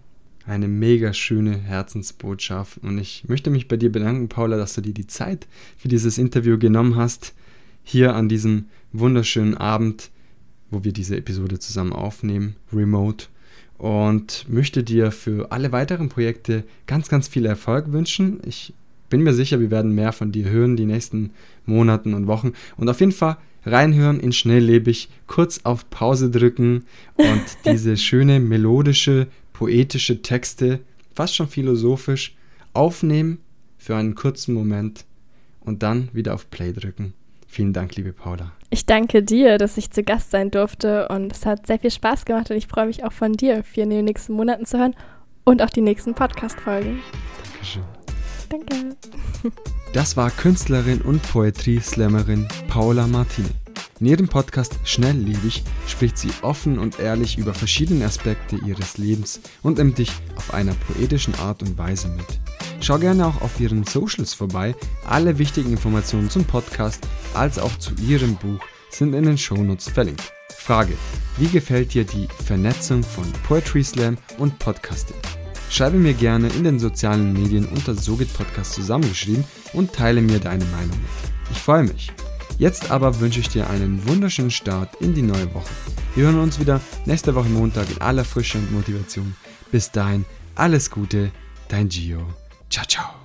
Eine 0.46 0.68
mega 0.68 1.12
schöne 1.14 1.56
Herzensbotschaft. 1.56 2.78
Und 2.78 2.98
ich 2.98 3.24
möchte 3.28 3.50
mich 3.50 3.66
bei 3.66 3.76
dir 3.76 3.90
bedanken, 3.90 4.28
Paula, 4.28 4.56
dass 4.56 4.74
du 4.74 4.82
dir 4.82 4.92
die 4.92 5.06
Zeit 5.06 5.46
für 5.76 5.88
dieses 5.88 6.18
Interview 6.18 6.58
genommen 6.58 6.96
hast. 6.96 7.34
Hier 7.82 8.14
an 8.14 8.28
diesem 8.28 8.66
wunderschönen 8.92 9.56
Abend, 9.56 10.10
wo 10.70 10.84
wir 10.84 10.92
diese 10.92 11.16
Episode 11.16 11.58
zusammen 11.58 11.92
aufnehmen, 11.92 12.56
remote. 12.72 13.26
Und 13.78 14.46
möchte 14.48 14.84
dir 14.84 15.10
für 15.12 15.50
alle 15.50 15.72
weiteren 15.72 16.08
Projekte 16.08 16.64
ganz, 16.86 17.08
ganz 17.08 17.26
viel 17.26 17.46
Erfolg 17.46 17.92
wünschen. 17.92 18.40
Ich 18.46 18.74
bin 19.08 19.22
mir 19.22 19.34
sicher, 19.34 19.60
wir 19.60 19.70
werden 19.70 19.94
mehr 19.94 20.12
von 20.12 20.30
dir 20.30 20.48
hören 20.48 20.76
die 20.76 20.86
nächsten 20.86 21.30
Monaten 21.66 22.14
und 22.14 22.26
Wochen. 22.26 22.52
Und 22.76 22.88
auf 22.88 23.00
jeden 23.00 23.12
Fall 23.12 23.36
reinhören 23.64 24.20
in 24.20 24.32
Schnelllebig, 24.32 25.08
kurz 25.26 25.60
auf 25.64 25.88
Pause 25.90 26.30
drücken 26.30 26.84
und 27.16 27.44
diese 27.64 27.96
schöne 27.96 28.40
melodische, 28.40 29.26
poetische 29.52 30.22
Texte, 30.22 30.80
fast 31.14 31.34
schon 31.34 31.48
philosophisch, 31.48 32.34
aufnehmen 32.72 33.38
für 33.78 33.96
einen 33.96 34.14
kurzen 34.14 34.54
Moment 34.54 35.04
und 35.60 35.82
dann 35.82 36.08
wieder 36.12 36.34
auf 36.34 36.50
Play 36.50 36.72
drücken. 36.72 37.14
Vielen 37.46 37.72
Dank, 37.72 37.94
liebe 37.94 38.12
Paula. 38.12 38.52
Ich 38.70 38.84
danke 38.84 39.22
dir, 39.22 39.58
dass 39.58 39.76
ich 39.76 39.92
zu 39.92 40.02
Gast 40.02 40.32
sein 40.32 40.50
durfte 40.50 41.06
und 41.08 41.30
es 41.30 41.46
hat 41.46 41.68
sehr 41.68 41.78
viel 41.78 41.92
Spaß 41.92 42.24
gemacht 42.24 42.50
und 42.50 42.56
ich 42.56 42.66
freue 42.66 42.86
mich 42.86 43.04
auch 43.04 43.12
von 43.12 43.32
dir, 43.34 43.62
viel 43.62 43.84
in 43.84 43.90
den 43.90 44.04
nächsten 44.04 44.32
Monaten 44.32 44.66
zu 44.66 44.78
hören 44.78 44.96
und 45.44 45.62
auch 45.62 45.70
die 45.70 45.82
nächsten 45.82 46.14
Podcast-Folgen. 46.14 46.98
Dankeschön. 47.52 47.93
Danke. 48.48 48.96
Das 49.92 50.16
war 50.16 50.30
Künstlerin 50.30 51.00
und 51.02 51.22
Poetry-Slammerin 51.22 52.48
Paula 52.68 53.06
Martini. 53.06 53.50
In 54.00 54.06
ihrem 54.06 54.28
Podcast 54.28 54.78
Schnelllebig 54.84 55.62
spricht 55.86 56.18
sie 56.18 56.30
offen 56.42 56.78
und 56.78 56.98
ehrlich 56.98 57.38
über 57.38 57.54
verschiedene 57.54 58.04
Aspekte 58.04 58.56
ihres 58.56 58.98
Lebens 58.98 59.40
und 59.62 59.78
nimmt 59.78 59.98
dich 59.98 60.10
auf 60.36 60.52
einer 60.52 60.74
poetischen 60.74 61.34
Art 61.36 61.62
und 61.62 61.78
Weise 61.78 62.08
mit. 62.08 62.26
Schau 62.80 62.98
gerne 62.98 63.26
auch 63.26 63.40
auf 63.40 63.60
ihren 63.60 63.84
Socials 63.84 64.34
vorbei. 64.34 64.74
Alle 65.06 65.38
wichtigen 65.38 65.70
Informationen 65.70 66.28
zum 66.28 66.44
Podcast 66.44 67.06
als 67.32 67.58
auch 67.58 67.78
zu 67.78 67.94
ihrem 67.94 68.34
Buch 68.36 68.60
sind 68.90 69.14
in 69.14 69.24
den 69.24 69.38
Shownotes 69.38 69.88
verlinkt. 69.88 70.32
Frage: 70.50 70.94
Wie 71.38 71.48
gefällt 71.48 71.94
dir 71.94 72.04
die 72.04 72.28
Vernetzung 72.44 73.02
von 73.02 73.24
Poetry 73.46 73.84
Slam 73.84 74.18
und 74.38 74.58
Podcasting? 74.58 75.16
Schreibe 75.70 75.96
mir 75.96 76.14
gerne 76.14 76.48
in 76.48 76.64
den 76.64 76.78
sozialen 76.78 77.32
Medien 77.32 77.66
unter 77.66 77.94
Sogit 77.94 78.32
Podcast 78.32 78.74
zusammengeschrieben 78.74 79.44
und 79.72 79.92
teile 79.92 80.20
mir 80.20 80.38
deine 80.38 80.64
Meinung 80.66 80.90
mit. 80.90 81.50
Ich 81.50 81.58
freue 81.58 81.84
mich. 81.84 82.12
Jetzt 82.58 82.90
aber 82.90 83.18
wünsche 83.20 83.40
ich 83.40 83.48
dir 83.48 83.68
einen 83.68 84.06
wunderschönen 84.06 84.50
Start 84.50 84.94
in 85.00 85.14
die 85.14 85.22
neue 85.22 85.52
Woche. 85.52 85.70
Wir 86.14 86.26
hören 86.26 86.38
uns 86.38 86.60
wieder 86.60 86.80
nächste 87.04 87.34
Woche 87.34 87.48
Montag 87.48 87.90
in 87.90 88.00
aller 88.00 88.24
Frische 88.24 88.58
und 88.58 88.72
Motivation. 88.72 89.34
Bis 89.72 89.90
dahin, 89.90 90.24
alles 90.54 90.90
Gute, 90.90 91.32
dein 91.68 91.88
Gio. 91.88 92.22
Ciao, 92.70 92.86
ciao. 92.86 93.23